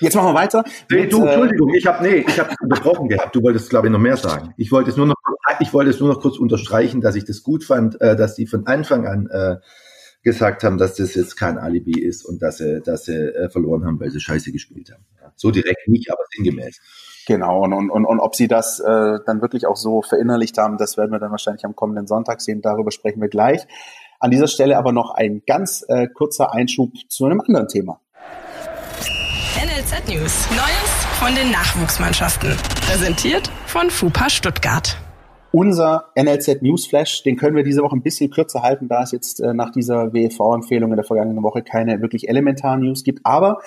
[0.00, 0.64] Jetzt machen wir weiter.
[0.90, 3.34] Nee, mit, du, äh, Entschuldigung, ich habe nee, ich habe unterbrochen gehabt.
[3.34, 4.54] Du wolltest, glaube ich, noch mehr sagen.
[4.56, 5.16] Ich wollte es nur noch,
[5.60, 8.46] ich wollte es nur noch kurz unterstreichen, dass ich das gut fand, äh, dass die
[8.46, 9.56] von Anfang an äh,
[10.22, 13.84] gesagt haben, dass das jetzt kein Alibi ist und dass sie, dass sie äh, verloren
[13.84, 15.04] haben, weil sie Scheiße gespielt haben.
[15.20, 16.80] Ja, so direkt nicht, aber sinngemäß.
[17.26, 20.78] Genau, und, und, und, und ob sie das äh, dann wirklich auch so verinnerlicht haben,
[20.78, 22.62] das werden wir dann wahrscheinlich am kommenden Sonntag sehen.
[22.62, 23.66] Darüber sprechen wir gleich.
[24.18, 28.00] An dieser Stelle aber noch ein ganz äh, kurzer Einschub zu einem anderen Thema.
[30.02, 30.50] News.
[30.50, 32.50] Neues von den Nachwuchsmannschaften.
[32.84, 34.98] Präsentiert von FUPA Stuttgart.
[35.52, 39.40] Unser NLZ Newsflash, den können wir diese Woche ein bisschen kürzer halten, da es jetzt
[39.40, 43.20] äh, nach dieser WEV-Empfehlung in der vergangenen Woche keine wirklich elementaren News gibt.
[43.22, 43.58] Aber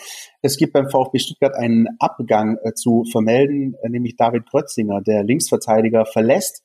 [0.41, 5.23] es gibt beim VfB Stuttgart einen Abgang äh, zu vermelden, äh, nämlich David Krötzinger, der
[5.23, 6.61] Linksverteidiger, verlässt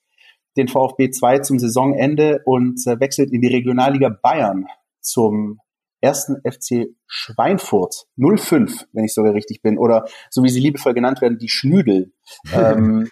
[0.57, 4.67] den VfB 2 zum Saisonende und äh, wechselt in die Regionalliga Bayern
[5.01, 5.61] zum
[6.03, 11.23] ersten FC Schweinfurt 05, wenn ich sogar richtig bin, oder so wie sie liebevoll genannt
[11.23, 12.13] werden, die Schnüdel.
[12.55, 13.09] ähm,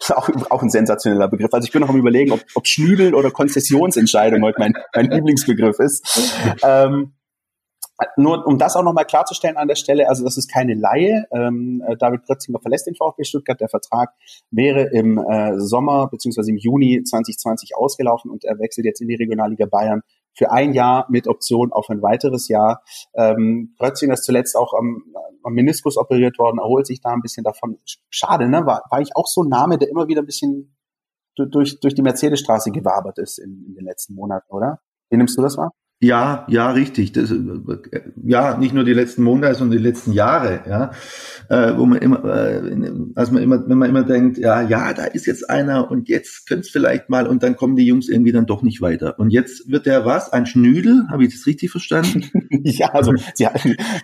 [0.00, 1.52] ist auch, auch ein sensationeller Begriff.
[1.52, 5.78] Also ich bin noch am überlegen, ob, ob Schnüdel oder Konzessionsentscheidung heute mein, mein Lieblingsbegriff
[5.78, 6.32] ist.
[6.62, 7.14] Ähm,
[8.16, 11.26] nur um das auch nochmal klarzustellen an der Stelle, also das ist keine Laie.
[11.30, 13.60] Ähm, äh, David Grötzinger verlässt den VfB Stuttgart.
[13.60, 14.10] Der Vertrag
[14.50, 19.14] wäre im äh, Sommer beziehungsweise im Juni 2020 ausgelaufen und er wechselt jetzt in die
[19.14, 20.02] Regionalliga Bayern
[20.34, 22.82] für ein Jahr mit Option auf ein weiteres Jahr.
[23.14, 25.02] Ähm, Grötzinger ist zuletzt auch am,
[25.42, 27.78] am Meniskus operiert worden, erholt sich da ein bisschen davon.
[28.10, 28.66] Schade, ne?
[28.66, 30.76] War, war ich auch so ein Name, der immer wieder ein bisschen
[31.36, 34.80] durch, durch die Mercedesstraße gewabert ist in, in den letzten Monaten, oder?
[35.10, 35.72] Wie nimmst du das wahr?
[36.04, 37.12] Ja, ja, richtig.
[37.12, 37.32] Das,
[38.22, 40.90] ja, nicht nur die letzten Monate, sondern die letzten Jahre, ja,
[41.48, 45.04] äh, wo man immer, äh, als man immer, wenn man immer denkt, ja, ja, da
[45.04, 48.32] ist jetzt einer und jetzt könnte es vielleicht mal und dann kommen die Jungs irgendwie
[48.32, 49.18] dann doch nicht weiter.
[49.18, 50.30] Und jetzt wird der was?
[50.30, 51.06] Ein Schnüdel?
[51.10, 52.24] Habe ich das richtig verstanden?
[52.64, 53.46] ja, also sie,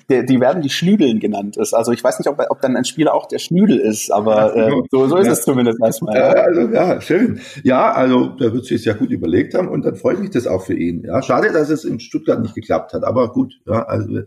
[0.08, 1.58] die, die werden die Schnüdeln genannt.
[1.58, 4.70] Also ich weiß nicht, ob, ob dann ein Spieler auch der Schnüdel ist, aber äh,
[4.90, 5.32] so, so ist ja.
[5.32, 6.16] es zumindest erstmal.
[6.16, 7.40] Ja, also, ja, schön.
[7.62, 10.46] Ja, also da wird sich es ja gut überlegt haben und dann freut mich das
[10.46, 11.04] auch für ihn.
[11.04, 13.04] Ja, schade, dass es in Stuttgart nicht geklappt hat.
[13.04, 14.20] Aber gut, ja, also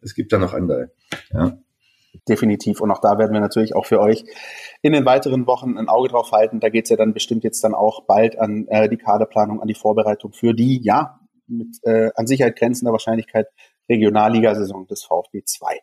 [0.00, 0.90] es gibt da noch andere.
[1.32, 1.58] Ja.
[2.28, 2.80] Definitiv.
[2.80, 4.24] Und auch da werden wir natürlich auch für euch
[4.82, 6.60] in den weiteren Wochen ein Auge drauf halten.
[6.60, 9.68] Da geht es ja dann bestimmt jetzt dann auch bald an äh, die Kaderplanung, an
[9.68, 13.48] die Vorbereitung für die, ja, mit äh, an Sicherheit grenzender Wahrscheinlichkeit
[13.88, 15.78] Regionalligasaison des VfB 2.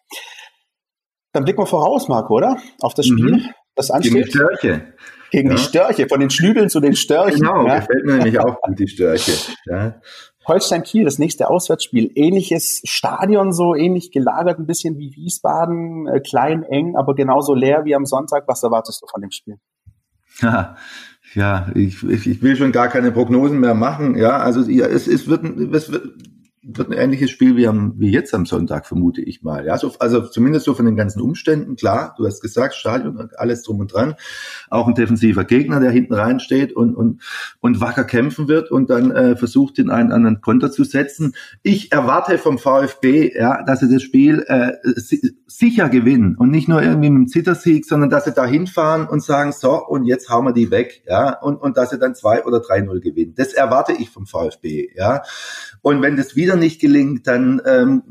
[1.34, 2.58] Dann blicken wir voraus, Marco, oder?
[2.82, 3.50] Auf das Spiel, mhm.
[3.76, 4.14] das ansteht.
[4.14, 4.94] Gegen die Störche.
[5.32, 5.56] Gegen ja.
[5.56, 7.42] die Störche, von den Schnübeln zu den Störchen.
[7.42, 7.80] Genau, ja.
[7.80, 9.32] gefällt mir nämlich auch gut, die Störche.
[9.66, 10.02] Ja.
[10.48, 12.12] Holstein Kiel, das nächste Auswärtsspiel.
[12.16, 17.86] Ähnliches Stadion, so ähnlich gelagert, ein bisschen wie Wiesbaden, äh, klein, eng, aber genauso leer
[17.86, 18.48] wie am Sonntag.
[18.48, 19.58] Was erwartest du von dem Spiel?
[20.42, 20.76] Ja,
[21.36, 24.18] ja ich, ich, ich will schon gar keine Prognosen mehr machen.
[24.18, 26.14] Ja, also ja, es, es, wird, es wird
[26.64, 29.66] wird ein ähnliches Spiel wie, am, wie jetzt am Sonntag, vermute ich mal.
[29.66, 33.40] Ja, so, also zumindest so von den ganzen Umständen, klar, du hast gesagt, Stadion und
[33.40, 34.14] alles drum und dran.
[34.70, 37.22] Auch ein defensiver Gegner, der hinten reinsteht und, und,
[37.62, 41.34] und wacker kämpfen wird und dann äh, versucht, den einen anderen Konter zu setzen.
[41.64, 44.74] Ich erwarte vom VfB, ja, dass sie das Spiel äh,
[45.48, 49.24] sicher gewinnen und nicht nur irgendwie mit einem Zittersieg, sondern dass sie da hinfahren und
[49.24, 52.44] sagen, so, und jetzt hauen wir die weg, ja, und, und dass sie dann zwei
[52.46, 53.34] oder drei null gewinnen.
[53.36, 55.24] Das erwarte ich vom VfB, ja.
[55.82, 58.04] Und wenn das wieder nicht gelingt, dann ähm,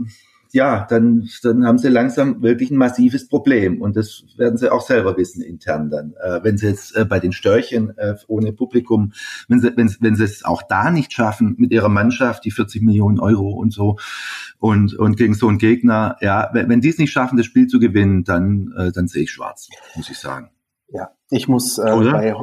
[0.53, 3.81] ja, dann, dann haben sie langsam wirklich ein massives Problem.
[3.81, 6.15] Und das werden sie auch selber wissen intern dann.
[6.21, 9.13] Äh, wenn sie jetzt äh, bei den Störchen äh, ohne Publikum,
[9.49, 12.83] wenn sie, wenn, wenn sie es auch da nicht schaffen mit ihrer Mannschaft, die 40
[12.83, 13.99] Millionen Euro und so,
[14.59, 17.69] und, und gegen so einen Gegner, ja, wenn, wenn die es nicht schaffen, das Spiel
[17.69, 20.51] zu gewinnen, dann, äh, dann sehe ich schwarz, muss ich sagen.
[20.89, 22.35] Ja, ich muss äh, bei,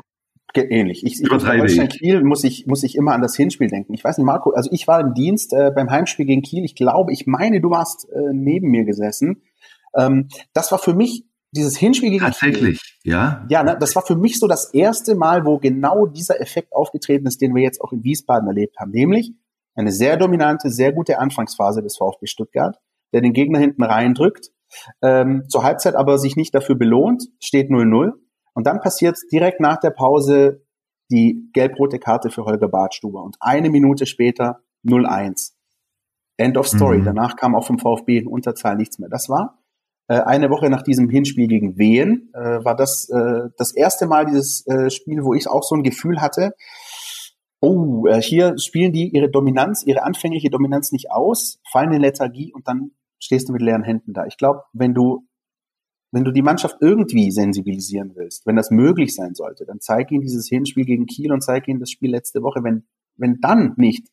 [0.63, 1.05] ähnlich.
[1.05, 3.93] Ich, ich Holstein Kiel muss ich, muss ich immer an das Hinspiel denken.
[3.93, 6.63] Ich weiß nicht, Marco, also ich war im Dienst äh, beim Heimspiel gegen Kiel.
[6.63, 9.41] Ich glaube, ich meine, du warst äh, neben mir gesessen.
[9.95, 13.45] Ähm, das war für mich dieses Hinspiel gegen Tatsächlich, Kiel, ja.
[13.49, 17.25] Ja, ne, das war für mich so das erste Mal, wo genau dieser Effekt aufgetreten
[17.25, 18.91] ist, den wir jetzt auch in Wiesbaden erlebt haben.
[18.91, 19.33] Nämlich,
[19.75, 22.79] Eine sehr dominante, sehr gute Anfangsphase des VfB Stuttgart,
[23.13, 24.49] der den Gegner hinten reindrückt,
[25.01, 28.11] ähm, zur Halbzeit aber sich nicht dafür belohnt, steht 0-0.
[28.57, 30.63] Und dann passiert direkt nach der Pause
[31.11, 33.21] die gelb-rote Karte für Holger Bartstuber.
[33.21, 35.51] Und eine Minute später 0-1.
[36.37, 36.97] End of Story.
[36.97, 37.05] Mhm.
[37.05, 39.09] Danach kam auch vom VfB in Unterzahl nichts mehr.
[39.09, 39.59] Das war
[40.07, 44.25] äh, eine Woche nach diesem Hinspiel gegen Wehen, äh, war das äh, das erste Mal
[44.25, 46.55] dieses äh, Spiel, wo ich auch so ein Gefühl hatte,
[47.59, 52.53] oh, äh, hier spielen die ihre Dominanz, ihre anfängliche Dominanz nicht aus, fallen in Lethargie
[52.53, 52.89] und dann
[53.19, 54.25] stehst du mit leeren Händen da.
[54.25, 55.26] Ich glaube, wenn du
[56.11, 60.21] wenn du die Mannschaft irgendwie sensibilisieren willst, wenn das möglich sein sollte, dann zeig ihnen
[60.21, 62.63] dieses Hinspiel gegen Kiel und zeig ihnen das Spiel letzte Woche.
[62.63, 62.83] Wenn,
[63.17, 64.07] wenn dann nicht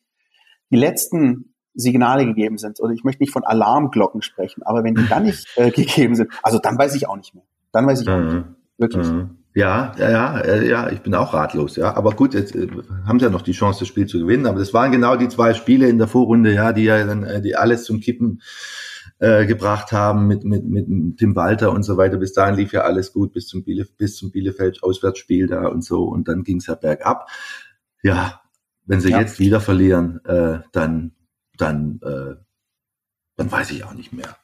[0.71, 5.07] die letzten Signale gegeben sind, oder ich möchte nicht von Alarmglocken sprechen, aber wenn die
[5.07, 7.43] dann nicht äh, gegeben sind, also dann weiß ich auch nicht mehr.
[7.71, 8.41] Dann weiß ich auch nicht mehr.
[8.41, 8.55] Mhm.
[8.77, 9.07] Wirklich.
[9.07, 9.37] Mhm.
[9.53, 11.95] Ja, ja, ja, äh, ja, ich bin auch ratlos, ja.
[11.95, 12.67] Aber gut, jetzt äh,
[13.05, 14.47] haben sie ja noch die Chance, das Spiel zu gewinnen.
[14.47, 17.41] Aber das waren genau die zwei Spiele in der Vorrunde, ja, die ja dann, äh,
[17.41, 18.41] die alles zum Kippen
[19.19, 22.17] äh, gebracht haben mit, mit, mit Tim Walter und so weiter.
[22.17, 25.83] Bis dahin lief ja alles gut bis zum, Bielef bis zum Bielefeld Auswärtsspiel da und
[25.83, 26.03] so.
[26.03, 27.29] Und dann ging es ja bergab.
[28.03, 28.41] Ja,
[28.85, 29.19] wenn sie ja.
[29.19, 31.13] jetzt wieder verlieren, äh, dann,
[31.57, 32.35] dann, äh,
[33.37, 34.35] dann weiß ich auch nicht mehr.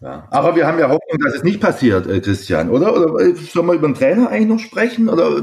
[0.00, 0.28] Ja.
[0.30, 2.94] Aber wir haben ja Hoffnung, dass es nicht passiert, äh, Christian, oder?
[2.94, 5.08] Oder äh, sollen wir über den Trainer eigentlich noch sprechen?
[5.08, 5.42] Oder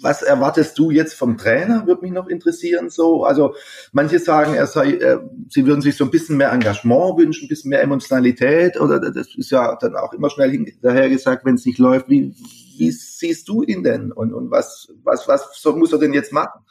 [0.00, 1.86] was erwartest du jetzt vom Trainer?
[1.86, 2.90] Würde mich noch interessieren.
[2.90, 3.54] So, also
[3.92, 5.18] manche sagen, er sei, äh,
[5.48, 8.80] sie würden sich so ein bisschen mehr Engagement wünschen, ein bisschen mehr Emotionalität.
[8.80, 12.08] Oder das ist ja dann auch immer schnell hinterher gesagt, wenn es nicht läuft.
[12.08, 12.34] Wie,
[12.78, 14.12] wie siehst du ihn denn?
[14.12, 16.62] Und, und was, was, was so muss er denn jetzt machen?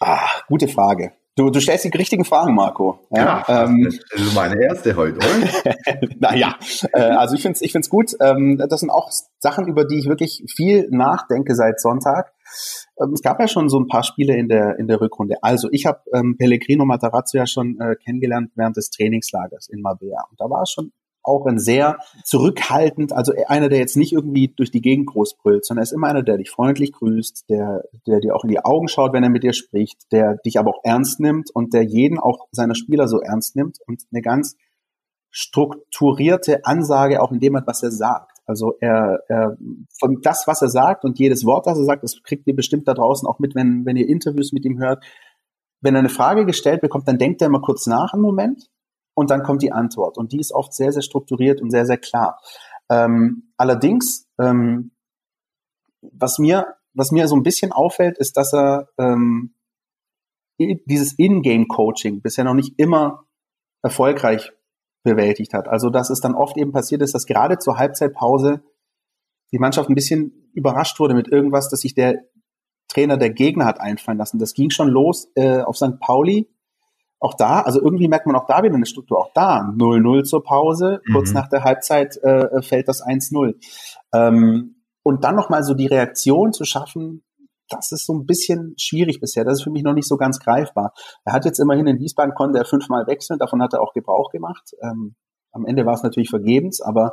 [0.00, 1.12] Ah, gute Frage.
[1.40, 2.98] Du, du stellst die richtigen Fragen, Marco.
[3.10, 5.98] Ja, ja ähm, das ist meine erste heute, oder?
[6.18, 6.54] naja,
[6.92, 8.14] äh, also ich finde es ich find's gut.
[8.20, 12.34] Ähm, das sind auch Sachen, über die ich wirklich viel nachdenke seit Sonntag.
[13.02, 15.36] Ähm, es gab ja schon so ein paar Spiele in der, in der Rückrunde.
[15.40, 20.22] Also ich habe ähm, Pellegrino Matarazzo ja schon äh, kennengelernt während des Trainingslagers in Mabea.
[20.28, 24.48] Und da war es schon auch ein sehr zurückhaltend, also einer, der jetzt nicht irgendwie
[24.48, 27.84] durch die Gegend groß brüllt, sondern er ist immer einer, der dich freundlich grüßt, der,
[28.06, 30.70] der dir auch in die Augen schaut, wenn er mit dir spricht, der dich aber
[30.70, 34.56] auch ernst nimmt und der jeden auch seiner Spieler so ernst nimmt und eine ganz
[35.30, 38.38] strukturierte Ansage auch in dem hat, was er sagt.
[38.46, 39.56] Also er, er
[39.98, 42.88] von das, was er sagt und jedes Wort, das er sagt, das kriegt ihr bestimmt
[42.88, 45.04] da draußen auch mit, wenn, wenn ihr Interviews mit ihm hört.
[45.80, 48.68] Wenn er eine Frage gestellt bekommt, dann denkt er immer kurz nach einen Moment
[49.14, 50.18] und dann kommt die Antwort.
[50.18, 52.40] Und die ist oft sehr, sehr strukturiert und sehr, sehr klar.
[52.90, 54.92] Ähm, allerdings, ähm,
[56.00, 59.54] was mir, was mir so ein bisschen auffällt, ist, dass er ähm,
[60.58, 63.24] dieses In-Game-Coaching bisher noch nicht immer
[63.82, 64.52] erfolgreich
[65.02, 65.68] bewältigt hat.
[65.68, 68.62] Also, dass es dann oft eben passiert ist, dass gerade zur Halbzeitpause
[69.52, 72.22] die Mannschaft ein bisschen überrascht wurde mit irgendwas, dass sich der
[72.88, 74.38] Trainer der Gegner hat einfallen lassen.
[74.38, 75.98] Das ging schon los äh, auf St.
[76.00, 76.48] Pauli,
[77.20, 79.18] auch da, also irgendwie merkt man auch da wieder eine Struktur.
[79.18, 81.12] Auch da 0-0 zur Pause, mhm.
[81.12, 83.54] kurz nach der Halbzeit äh, fällt das 1-0.
[84.14, 87.22] Ähm, und dann nochmal so die Reaktion zu schaffen,
[87.68, 89.44] das ist so ein bisschen schwierig bisher.
[89.44, 90.92] Das ist für mich noch nicht so ganz greifbar.
[91.24, 94.30] Er hat jetzt immerhin in Wiesbaden konnte er fünfmal wechseln, davon hat er auch Gebrauch
[94.30, 94.72] gemacht.
[94.82, 95.14] Ähm,
[95.52, 97.12] am Ende war es natürlich vergebens, aber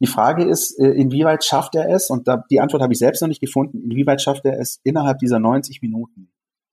[0.00, 2.10] die Frage ist, äh, inwieweit schafft er es?
[2.10, 3.82] Und da, die Antwort habe ich selbst noch nicht gefunden.
[3.82, 6.32] Inwieweit schafft er es innerhalb dieser 90 Minuten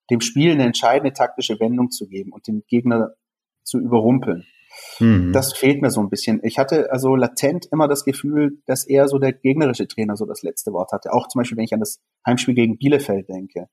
[0.10, 3.14] dem Spiel eine entscheidende taktische Wendung zu geben und den Gegner
[3.64, 4.46] zu überrumpeln.
[5.00, 5.34] Mhm.
[5.34, 6.40] Das fehlt mir so ein bisschen.
[6.44, 10.44] Ich hatte also latent immer das Gefühl, dass eher so der gegnerische Trainer so das
[10.44, 11.14] letzte Wort hatte.
[11.14, 13.68] Auch zum Beispiel, wenn ich an das Heimspiel gegen Bielefeld denke,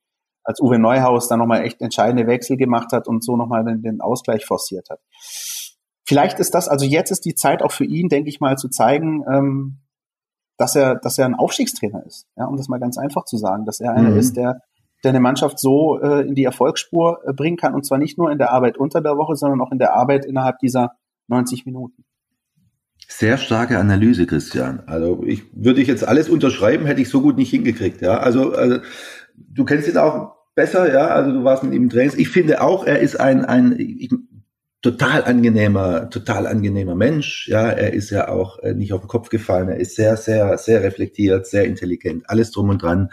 [0.44, 4.00] als Uwe Neuhaus dann nochmal echt entscheidende Wechsel gemacht hat und so nochmal den, den
[4.00, 5.00] Ausgleich forciert hat.
[6.08, 8.68] Vielleicht ist das, also jetzt ist die Zeit auch für ihn, denke ich mal, zu
[8.68, 9.80] zeigen, ähm,
[10.56, 12.26] dass er, dass er ein Aufstiegstrainer ist.
[12.36, 14.18] Ja, um das mal ganz einfach zu sagen, dass er einer mhm.
[14.18, 14.62] ist, der
[15.06, 17.74] der eine Mannschaft so äh, in die Erfolgsspur äh, bringen kann.
[17.74, 20.26] Und zwar nicht nur in der Arbeit unter der Woche, sondern auch in der Arbeit
[20.26, 20.96] innerhalb dieser
[21.28, 22.04] 90 Minuten.
[23.06, 24.82] Sehr starke Analyse, Christian.
[24.86, 28.00] Also ich würde ich jetzt alles unterschreiben, hätte ich so gut nicht hingekriegt.
[28.00, 28.78] Ja, also, also
[29.36, 31.06] du kennst ihn auch besser, ja.
[31.06, 32.16] Also du warst mit ihm im Trainings.
[32.16, 34.10] Ich finde auch, er ist ein ein ich,
[34.82, 37.46] total angenehmer, total angenehmer Mensch.
[37.46, 39.68] Ja, er ist ja auch äh, nicht auf den Kopf gefallen.
[39.68, 43.10] Er ist sehr, sehr, sehr reflektiert, sehr intelligent, alles drum und dran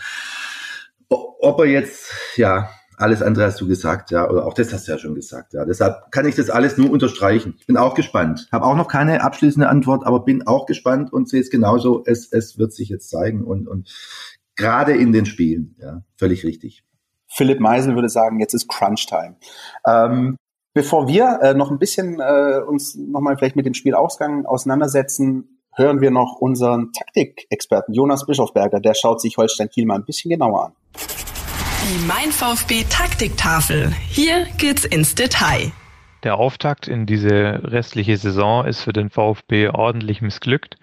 [1.44, 4.94] ob er jetzt, ja, alles andere hast du gesagt, ja, oder auch das hast du
[4.94, 5.66] ja schon gesagt, ja.
[5.66, 7.56] Deshalb kann ich das alles nur unterstreichen.
[7.60, 8.48] Ich bin auch gespannt.
[8.52, 12.04] Habe auch noch keine abschließende Antwort, aber bin auch gespannt und sehe es genauso.
[12.06, 13.90] Es, es wird sich jetzt zeigen und, und
[14.56, 16.84] gerade in den Spielen, ja, völlig richtig.
[17.28, 19.36] Philipp Meisel würde sagen, jetzt ist Crunch-Time.
[19.88, 20.38] Ähm,
[20.74, 26.00] bevor wir äh, noch ein bisschen äh, uns nochmal vielleicht mit dem Spielausgang auseinandersetzen, hören
[26.02, 28.80] wir noch unseren Taktikexperten Jonas Bischofberger.
[28.80, 31.33] Der schaut sich Holstein Kiel mal ein bisschen genauer an.
[31.84, 33.92] Die Mein VfB Taktiktafel.
[34.08, 35.74] Hier geht's ins Detail.
[36.24, 40.78] Der Auftakt in diese restliche Saison ist für den VfB ordentlich missglückt.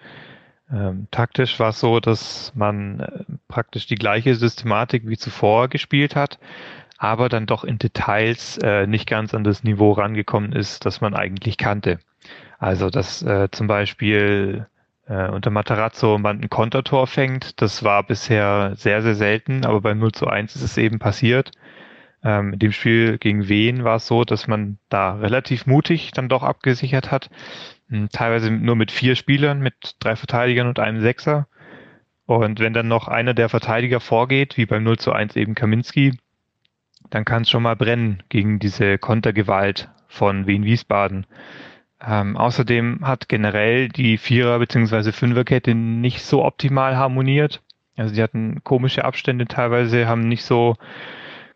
[0.71, 6.15] Ähm, taktisch war es so, dass man äh, praktisch die gleiche Systematik wie zuvor gespielt
[6.15, 6.37] hat,
[6.99, 11.15] aber dann doch in Details äh, nicht ganz an das Niveau rangekommen ist, das man
[11.15, 11.97] eigentlich kannte.
[12.59, 14.67] Also dass äh, zum Beispiel
[15.11, 19.99] äh, unter Matarazzo man ein Kontertor fängt, das war bisher sehr, sehr selten, aber beim
[19.99, 21.51] 0 zu 1 ist es eben passiert.
[22.23, 26.29] Ähm, in dem Spiel gegen Wien war es so, dass man da relativ mutig dann
[26.29, 27.29] doch abgesichert hat.
[27.89, 31.47] Hm, teilweise nur mit vier Spielern, mit drei Verteidigern und einem Sechser.
[32.25, 36.17] Und wenn dann noch einer der Verteidiger vorgeht, wie beim 0 zu 1 eben Kaminski,
[37.09, 41.25] dann kann es schon mal brennen gegen diese Kontergewalt von Wien-Wiesbaden.
[42.05, 45.11] Ähm, außerdem hat generell die Vierer- bzw.
[45.11, 47.61] Fünferkette nicht so optimal harmoniert.
[47.95, 50.77] Also die hatten komische Abstände teilweise, haben nicht so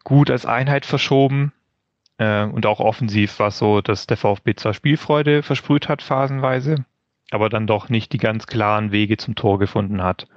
[0.04, 1.52] gut als Einheit verschoben.
[2.18, 6.86] Äh, und auch offensiv war es so, dass der VfB zwar Spielfreude versprüht hat phasenweise,
[7.32, 10.28] aber dann doch nicht die ganz klaren Wege zum Tor gefunden hat.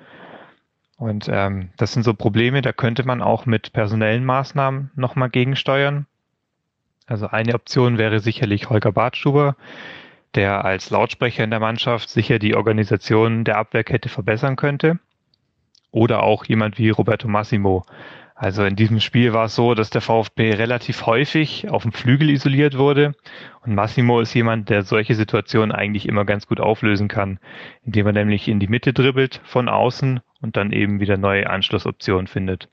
[0.97, 6.07] Und ähm, das sind so Probleme, da könnte man auch mit personellen Maßnahmen nochmal gegensteuern.
[7.09, 9.57] Also eine Option wäre sicherlich Holger Bartstuber,
[10.35, 14.99] der als Lautsprecher in der Mannschaft sicher die Organisation der Abwehrkette verbessern könnte.
[15.91, 17.87] Oder auch jemand wie Roberto Massimo.
[18.35, 22.29] Also in diesem Spiel war es so, dass der VfB relativ häufig auf dem Flügel
[22.29, 23.15] isoliert wurde.
[23.65, 27.41] Und Massimo ist jemand, der solche Situationen eigentlich immer ganz gut auflösen kann,
[27.85, 32.27] indem er nämlich in die Mitte dribbelt von außen und dann eben wieder neue Anschlussoptionen
[32.27, 32.69] findet.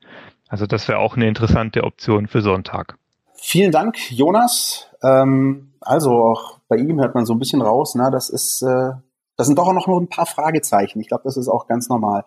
[0.46, 2.96] Also das wäre auch eine interessante Option für Sonntag.
[3.38, 4.88] Vielen Dank, Jonas.
[5.02, 8.92] Ähm, also auch bei ihm hört man so ein bisschen raus, na, das ist, äh,
[9.36, 11.00] das sind doch auch noch ein paar Fragezeichen.
[11.00, 12.24] Ich glaube, das ist auch ganz normal.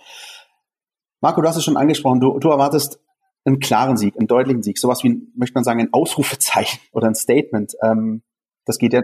[1.22, 3.00] Marco, du hast es schon angesprochen, du, du erwartest
[3.46, 7.16] einen klaren Sieg, einen deutlichen Sieg, sowas wie, möchte man sagen, ein Ausrufezeichen oder ein
[7.16, 7.74] Statement.
[7.82, 8.24] Ähm,
[8.66, 9.02] das geht ja,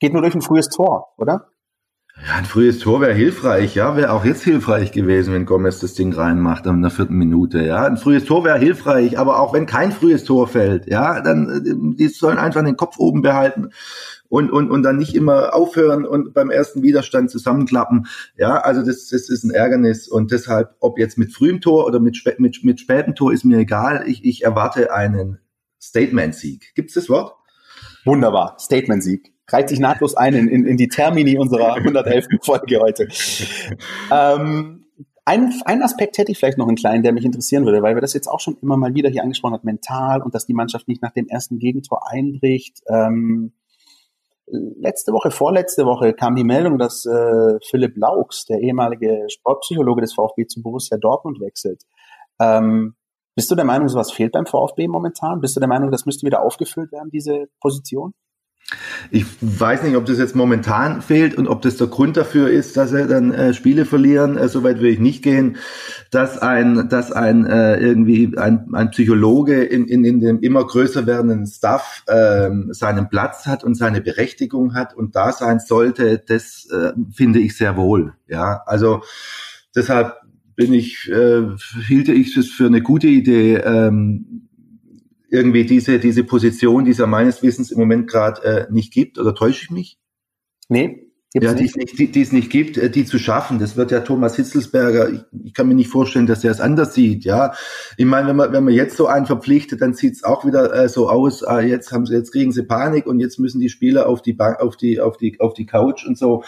[0.00, 1.48] geht nur durch ein frühes Tor, oder?
[2.26, 5.94] Ja, ein frühes Tor wäre hilfreich, ja, wäre auch jetzt hilfreich gewesen, wenn Gomez das
[5.94, 7.86] Ding reinmacht in der vierten Minute, ja.
[7.86, 11.96] Ein frühes Tor wäre hilfreich, aber auch wenn kein frühes Tor fällt, ja, dann äh,
[11.96, 13.70] die sollen einfach den Kopf oben behalten
[14.28, 18.58] und und und dann nicht immer aufhören und beim ersten Widerstand zusammenklappen, ja.
[18.58, 22.20] Also das das ist ein Ärgernis und deshalb, ob jetzt mit frühem Tor oder mit
[22.38, 24.04] mit mit spätem Tor ist mir egal.
[24.08, 25.38] Ich ich erwarte einen
[25.80, 26.74] Statement-Sieg.
[26.74, 27.36] Gibt's das Wort?
[28.04, 32.26] Wunderbar, Statement-Sieg reiht sich nahtlos ein in, in, in die Termini unserer 111.
[32.42, 33.08] Folge heute.
[34.10, 34.84] Ähm,
[35.24, 38.00] ein, ein Aspekt hätte ich vielleicht noch einen kleinen, der mich interessieren würde, weil wir
[38.00, 40.88] das jetzt auch schon immer mal wieder hier angesprochen haben, mental und dass die Mannschaft
[40.88, 42.80] nicht nach dem ersten Gegentor einbricht.
[42.88, 43.52] Ähm,
[44.46, 50.14] letzte Woche, vorletzte Woche kam die Meldung, dass äh, Philipp Laux, der ehemalige Sportpsychologe des
[50.14, 51.82] VfB zu Borussia Dortmund wechselt.
[52.40, 52.94] Ähm,
[53.34, 55.40] bist du der Meinung, sowas fehlt beim VfB momentan?
[55.40, 58.14] Bist du der Meinung, das müsste wieder aufgefüllt werden, diese Position?
[59.10, 62.76] Ich weiß nicht, ob das jetzt momentan fehlt und ob das der Grund dafür ist,
[62.76, 64.36] dass er dann äh, Spiele verlieren.
[64.36, 65.56] Äh, Soweit will ich nicht gehen,
[66.10, 71.06] dass ein, dass ein äh, irgendwie ein, ein Psychologe in, in, in dem immer größer
[71.06, 76.22] werdenden Staff äh, seinen Platz hat und seine Berechtigung hat und da sein sollte.
[76.26, 78.12] Das äh, finde ich sehr wohl.
[78.26, 79.02] Ja, also
[79.74, 80.14] deshalb
[80.56, 81.42] bin ich, äh,
[81.86, 83.54] hielte ich es für eine gute Idee.
[83.56, 84.47] Ähm,
[85.28, 89.18] irgendwie diese, diese Position, die es ja meines Wissens im Moment gerade äh, nicht gibt,
[89.18, 89.98] oder täusche ich mich?
[90.68, 93.58] Nee, Gibt's ja, die es, nicht, die, die es nicht gibt, äh, die zu schaffen.
[93.58, 96.94] Das wird ja Thomas Hitzelsberger, ich, ich kann mir nicht vorstellen, dass er es anders
[96.94, 97.22] sieht.
[97.24, 97.52] Ja,
[97.98, 100.72] Ich meine, wenn man, wenn man jetzt so einen verpflichtet, dann sieht es auch wieder
[100.74, 103.68] äh, so aus, äh, jetzt haben sie, jetzt kriegen sie Panik und jetzt müssen die
[103.68, 106.44] Spieler auf die Bank, auf die, auf die, auf die Couch und so.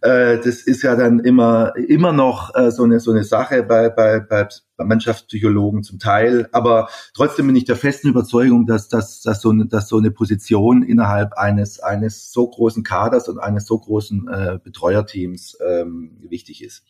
[0.00, 3.90] Äh, das ist ja dann immer, immer noch äh, so eine, so eine Sache bei,
[3.90, 4.48] bei, bei
[4.78, 6.48] Mannschaftspsychologen zum Teil.
[6.52, 10.10] Aber trotzdem bin ich der festen Überzeugung, dass, dass, dass, so, eine, dass so eine
[10.10, 16.62] Position innerhalb eines, eines so großen Kaders und eines so großen äh, Betreuerteams ähm, wichtig
[16.62, 16.84] ist.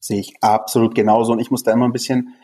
[0.00, 1.32] Sehe ich absolut genauso.
[1.32, 2.34] Und ich muss da immer ein bisschen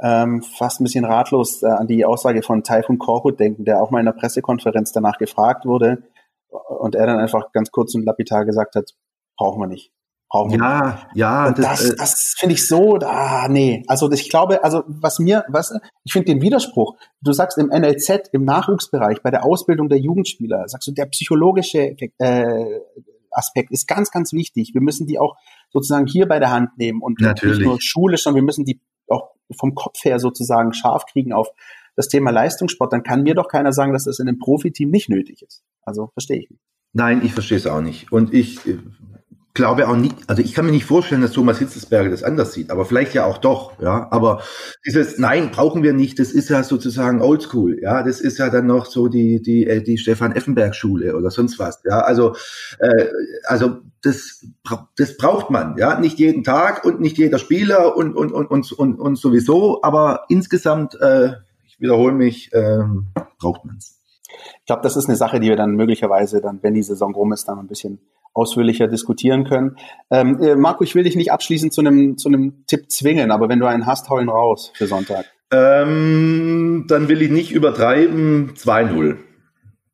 [0.00, 3.90] ähm, fast ein bisschen ratlos äh, an die Aussage von Taifun Korkut denken, der auch
[3.90, 6.02] mal in der Pressekonferenz danach gefragt wurde
[6.48, 8.90] und er dann einfach ganz kurz und lapidar gesagt hat,
[9.36, 9.93] brauchen wir nicht
[10.34, 10.58] brauchen.
[10.58, 11.46] Ja, ja.
[11.46, 13.84] Und das, das, äh, das finde ich so, ah, nee.
[13.86, 15.72] Also ich glaube, also was mir, was,
[16.04, 20.68] ich finde den Widerspruch, du sagst im NLZ, im Nachwuchsbereich, bei der Ausbildung der Jugendspieler,
[20.68, 22.80] sagst du, der psychologische äh,
[23.30, 24.72] Aspekt ist ganz, ganz wichtig.
[24.74, 25.36] Wir müssen die auch
[25.72, 27.58] sozusagen hier bei der Hand nehmen und Natürlich.
[27.58, 31.48] nicht nur schulisch, sondern wir müssen die auch vom Kopf her sozusagen scharf kriegen auf
[31.96, 32.92] das Thema Leistungssport.
[32.92, 35.62] Dann kann mir doch keiner sagen, dass das in einem Profiteam nicht nötig ist.
[35.82, 36.62] Also verstehe ich nicht.
[36.92, 38.12] Nein, ich verstehe es auch nicht.
[38.12, 38.60] Und ich
[39.54, 42.70] glaube auch nicht, also ich kann mir nicht vorstellen, dass Thomas Hitzelsberger das anders sieht,
[42.72, 44.08] aber vielleicht ja auch doch, ja.
[44.10, 44.42] Aber
[44.84, 48.02] dieses Nein, brauchen wir nicht, das ist ja sozusagen oldschool, ja.
[48.02, 51.60] Das ist ja dann noch so die, die, äh, die Stefan Effenberg Schule oder sonst
[51.60, 52.00] was, ja.
[52.00, 52.34] Also,
[52.80, 53.06] äh,
[53.44, 54.44] also das,
[54.96, 56.00] das braucht man, ja.
[56.00, 60.24] Nicht jeden Tag und nicht jeder Spieler und, und, und, und, und, und sowieso, aber
[60.28, 61.34] insgesamt, äh,
[61.64, 62.80] ich wiederhole mich, äh,
[63.38, 64.00] braucht man's.
[64.58, 67.32] Ich glaube, das ist eine Sache, die wir dann möglicherweise dann, wenn die Saison rum
[67.32, 68.00] ist, dann ein bisschen
[68.34, 69.76] ausführlicher diskutieren können.
[70.10, 73.48] Ähm, äh, Marco, ich will dich nicht abschließend zu einem zu einem Tipp zwingen, aber
[73.48, 75.26] wenn du einen hast, hau ihn raus für Sonntag.
[75.50, 78.54] Ähm, dann will ich nicht übertreiben.
[78.56, 79.18] 2-0.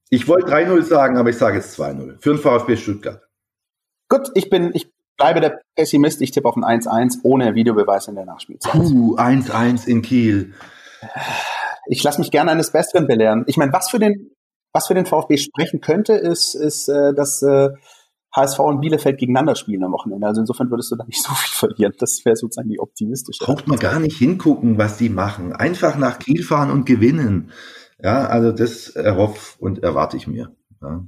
[0.09, 2.17] Ich wollte 3-0 sagen, aber ich sage jetzt 2-0.
[2.21, 3.23] Für den VfB Stuttgart.
[4.09, 6.23] Gut, ich bin, ich bleibe der Pessimist.
[6.23, 8.73] Ich tippe auf ein 1-1 ohne Videobeweis in der Nachspielzeit.
[8.73, 10.55] Puh, 1-1 in Kiel.
[11.87, 13.45] Ich lasse mich gerne eines Besseren belehren.
[13.47, 14.31] Ich meine, was für den,
[14.73, 17.71] was für den VfB sprechen könnte, ist, ist, äh, dass äh,
[18.35, 20.27] HSV und Bielefeld gegeneinander spielen am Wochenende.
[20.27, 21.93] Also insofern würdest du da nicht so viel verlieren.
[21.99, 23.45] Das wäre sozusagen die optimistische.
[23.45, 25.53] Braucht man gar nicht hingucken, was die machen.
[25.53, 27.51] Einfach nach Kiel fahren und gewinnen.
[28.03, 30.55] Ja, also das erhoffe und erwarte ich mir.
[30.81, 31.07] Ja.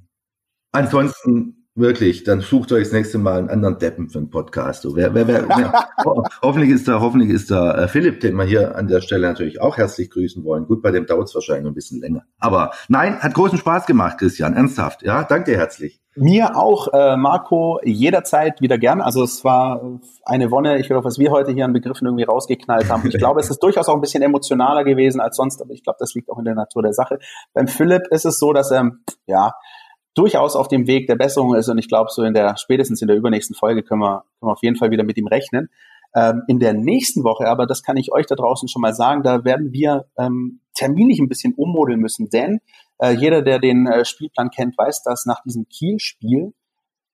[0.72, 4.82] Ansonsten Wirklich, dann sucht euch das nächste Mal einen anderen Deppen für einen Podcast.
[4.82, 5.88] So, wer, wer, wer, wer
[6.42, 9.62] hoffentlich ist da, hoffentlich ist da äh, Philipp, den wir hier an der Stelle natürlich
[9.62, 10.66] auch herzlich grüßen wollen.
[10.66, 12.24] Gut, bei dem dauert es wahrscheinlich ein bisschen länger.
[12.38, 15.02] Aber nein, hat großen Spaß gemacht, Christian, ernsthaft.
[15.02, 16.01] Ja, danke dir herzlich.
[16.14, 19.00] Mir auch, äh, Marco, jederzeit wieder gern.
[19.00, 20.78] Also es war eine Wonne.
[20.78, 23.08] Ich glaube, was wir heute hier an Begriffen irgendwie rausgeknallt haben.
[23.08, 25.96] Ich glaube, es ist durchaus auch ein bisschen emotionaler gewesen als sonst, aber ich glaube,
[26.00, 27.18] das liegt auch in der Natur der Sache.
[27.54, 28.90] Beim Philipp ist es so, dass er,
[29.26, 29.54] ja,
[30.14, 33.08] durchaus auf dem Weg der Besserung ist und ich glaube, so in der spätestens in
[33.08, 35.70] der übernächsten Folge können wir, können wir auf jeden Fall wieder mit ihm rechnen.
[36.14, 39.22] Ähm, in der nächsten Woche, aber das kann ich euch da draußen schon mal sagen,
[39.22, 42.60] da werden wir ähm, terminlich ein bisschen ummodeln müssen, denn
[43.02, 46.54] äh, jeder, der den äh, Spielplan kennt, weiß, dass nach diesem Kiel-Spiel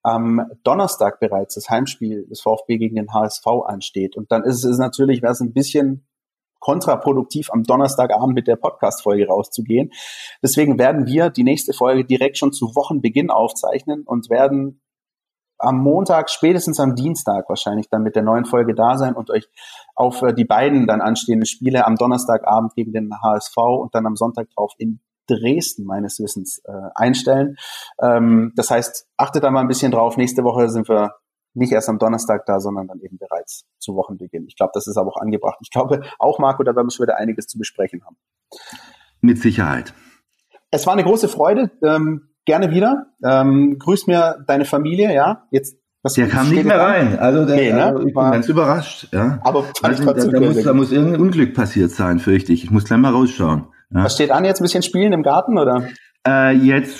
[0.03, 4.15] am Donnerstag bereits das Heimspiel des VfB gegen den HSV ansteht.
[4.15, 6.07] Und dann ist es natürlich, wäre es ein bisschen
[6.59, 9.91] kontraproduktiv am Donnerstagabend mit der Podcast-Folge rauszugehen.
[10.43, 14.81] Deswegen werden wir die nächste Folge direkt schon zu Wochenbeginn aufzeichnen und werden
[15.57, 19.49] am Montag, spätestens am Dienstag wahrscheinlich dann mit der neuen Folge da sein und euch
[19.95, 24.15] auf äh, die beiden dann anstehenden Spiele am Donnerstagabend gegen den HSV und dann am
[24.15, 27.55] Sonntag drauf in Dresden meines Wissens äh, einstellen.
[28.01, 30.17] Ähm, das heißt, achtet da mal ein bisschen drauf.
[30.17, 31.13] Nächste Woche sind wir
[31.53, 34.45] nicht erst am Donnerstag da, sondern dann eben bereits zu Wochenbeginn.
[34.47, 35.57] Ich glaube, das ist aber auch angebracht.
[35.61, 38.17] Ich glaube auch, Marco, da werden wir schon wieder einiges zu besprechen haben.
[39.21, 39.93] Mit Sicherheit.
[40.71, 41.71] Es war eine große Freude.
[41.83, 43.07] Ähm, gerne wieder.
[43.23, 45.47] Ähm, grüß mir deine Familie, ja.
[45.51, 47.19] Jetzt was der kam nicht mehr rein.
[47.19, 47.83] Also, der, nee, ne?
[47.83, 49.09] also ich bin ganz überrascht.
[49.11, 49.39] Ja.
[49.43, 52.63] Aber also, da, da, muss, da muss irgendein Unglück passiert sein, fürchte ich.
[52.63, 53.67] Ich muss gleich mal rausschauen.
[53.91, 54.03] Ja.
[54.03, 54.59] Was steht an jetzt?
[54.61, 55.89] Ein bisschen spielen im Garten oder?
[56.27, 56.99] Äh, jetzt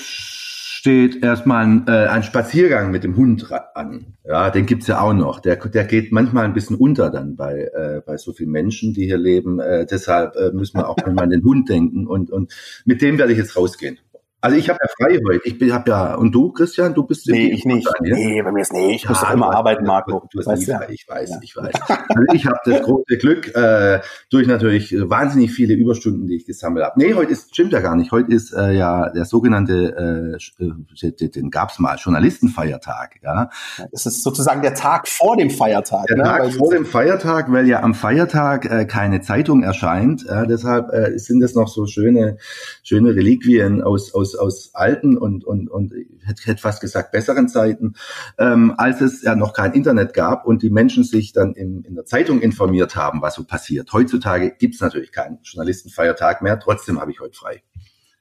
[0.80, 4.16] steht erstmal ein, äh, ein Spaziergang mit dem Hund an.
[4.26, 5.42] Ja, den gibt's ja auch noch.
[5.42, 9.06] Der, der geht manchmal ein bisschen unter dann bei, äh, bei so vielen Menschen, die
[9.06, 9.60] hier leben.
[9.60, 12.08] Äh, deshalb äh, müssen wir auch manchmal an den Hund denken.
[12.08, 12.54] Und, und
[12.86, 14.00] mit dem werde ich jetzt rausgehen.
[14.42, 15.42] Also ich habe ja frei heute.
[15.46, 17.86] Ich bin, hab ja und du, Christian, du bist nee, ich nicht.
[17.86, 18.16] Sein, ja?
[18.16, 19.04] Nee, bei mir ist nicht.
[19.04, 20.28] Ich muss doch immer arbeiten, Marco.
[20.32, 20.88] Du, du hast nie frei.
[20.92, 21.40] Ich weiß, ja.
[21.42, 21.74] ich weiß.
[21.90, 26.86] Also ich habe das große Glück äh, durch natürlich wahnsinnig viele Überstunden, die ich gesammelt
[26.86, 27.00] habe.
[27.00, 28.12] Nee, heute ist stimmt ja gar nicht.
[28.12, 33.20] Heute ist äh, ja der sogenannte, äh, äh den gab's mal Journalistenfeiertag.
[33.22, 33.50] Ja,
[33.92, 36.06] das ist sozusagen der Tag vor dem Feiertag.
[36.08, 36.24] Der ne?
[36.24, 40.26] Tag weil vor dem Feiertag, weil ja am Feiertag äh, keine Zeitung erscheint.
[40.28, 42.38] Äh, deshalb äh, sind es noch so schöne,
[42.84, 45.94] schöne Reliquien aus aus aus, aus alten und, und, und
[46.26, 47.94] hätte fast gesagt besseren Zeiten,
[48.38, 51.96] ähm, als es ja noch kein Internet gab und die Menschen sich dann in, in
[51.96, 53.92] der Zeitung informiert haben, was so passiert.
[53.94, 57.64] Heutzutage gibt es natürlich keinen Journalistenfeiertag mehr, trotzdem habe ich heute frei.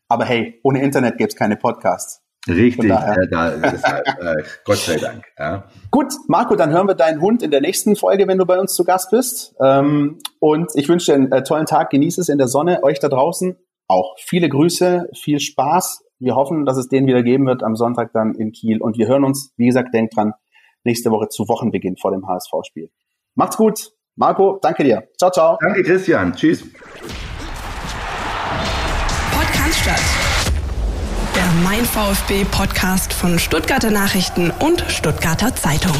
[0.08, 2.22] Aber hey, ohne Internet gäbe es keine Podcasts.
[2.48, 5.24] Richtig, äh, da, deshalb, äh, Gott sei Dank.
[5.38, 5.64] Ja.
[5.90, 8.74] Gut, Marco, dann hören wir deinen Hund in der nächsten Folge, wenn du bei uns
[8.74, 9.54] zu Gast bist.
[9.62, 13.00] Ähm, und ich wünsche dir einen äh, tollen Tag, genieß es in der Sonne, euch
[13.00, 13.56] da draußen
[13.88, 16.04] auch viele Grüße, viel Spaß.
[16.20, 18.80] Wir hoffen, dass es den wieder geben wird am Sonntag dann in Kiel.
[18.80, 20.34] Und wir hören uns, wie gesagt, denkt dran,
[20.84, 22.90] nächste Woche zu Wochenbeginn vor dem HSV-Spiel.
[23.34, 23.92] Macht's gut.
[24.16, 25.08] Marco, danke dir.
[25.16, 25.58] Ciao, ciao.
[25.60, 26.32] Danke, Christian.
[26.34, 26.64] Tschüss.
[29.32, 30.00] Podcast statt.
[31.36, 35.94] Der Mein VfB Podcast von Stuttgarter Nachrichten und Stuttgarter Zeitung.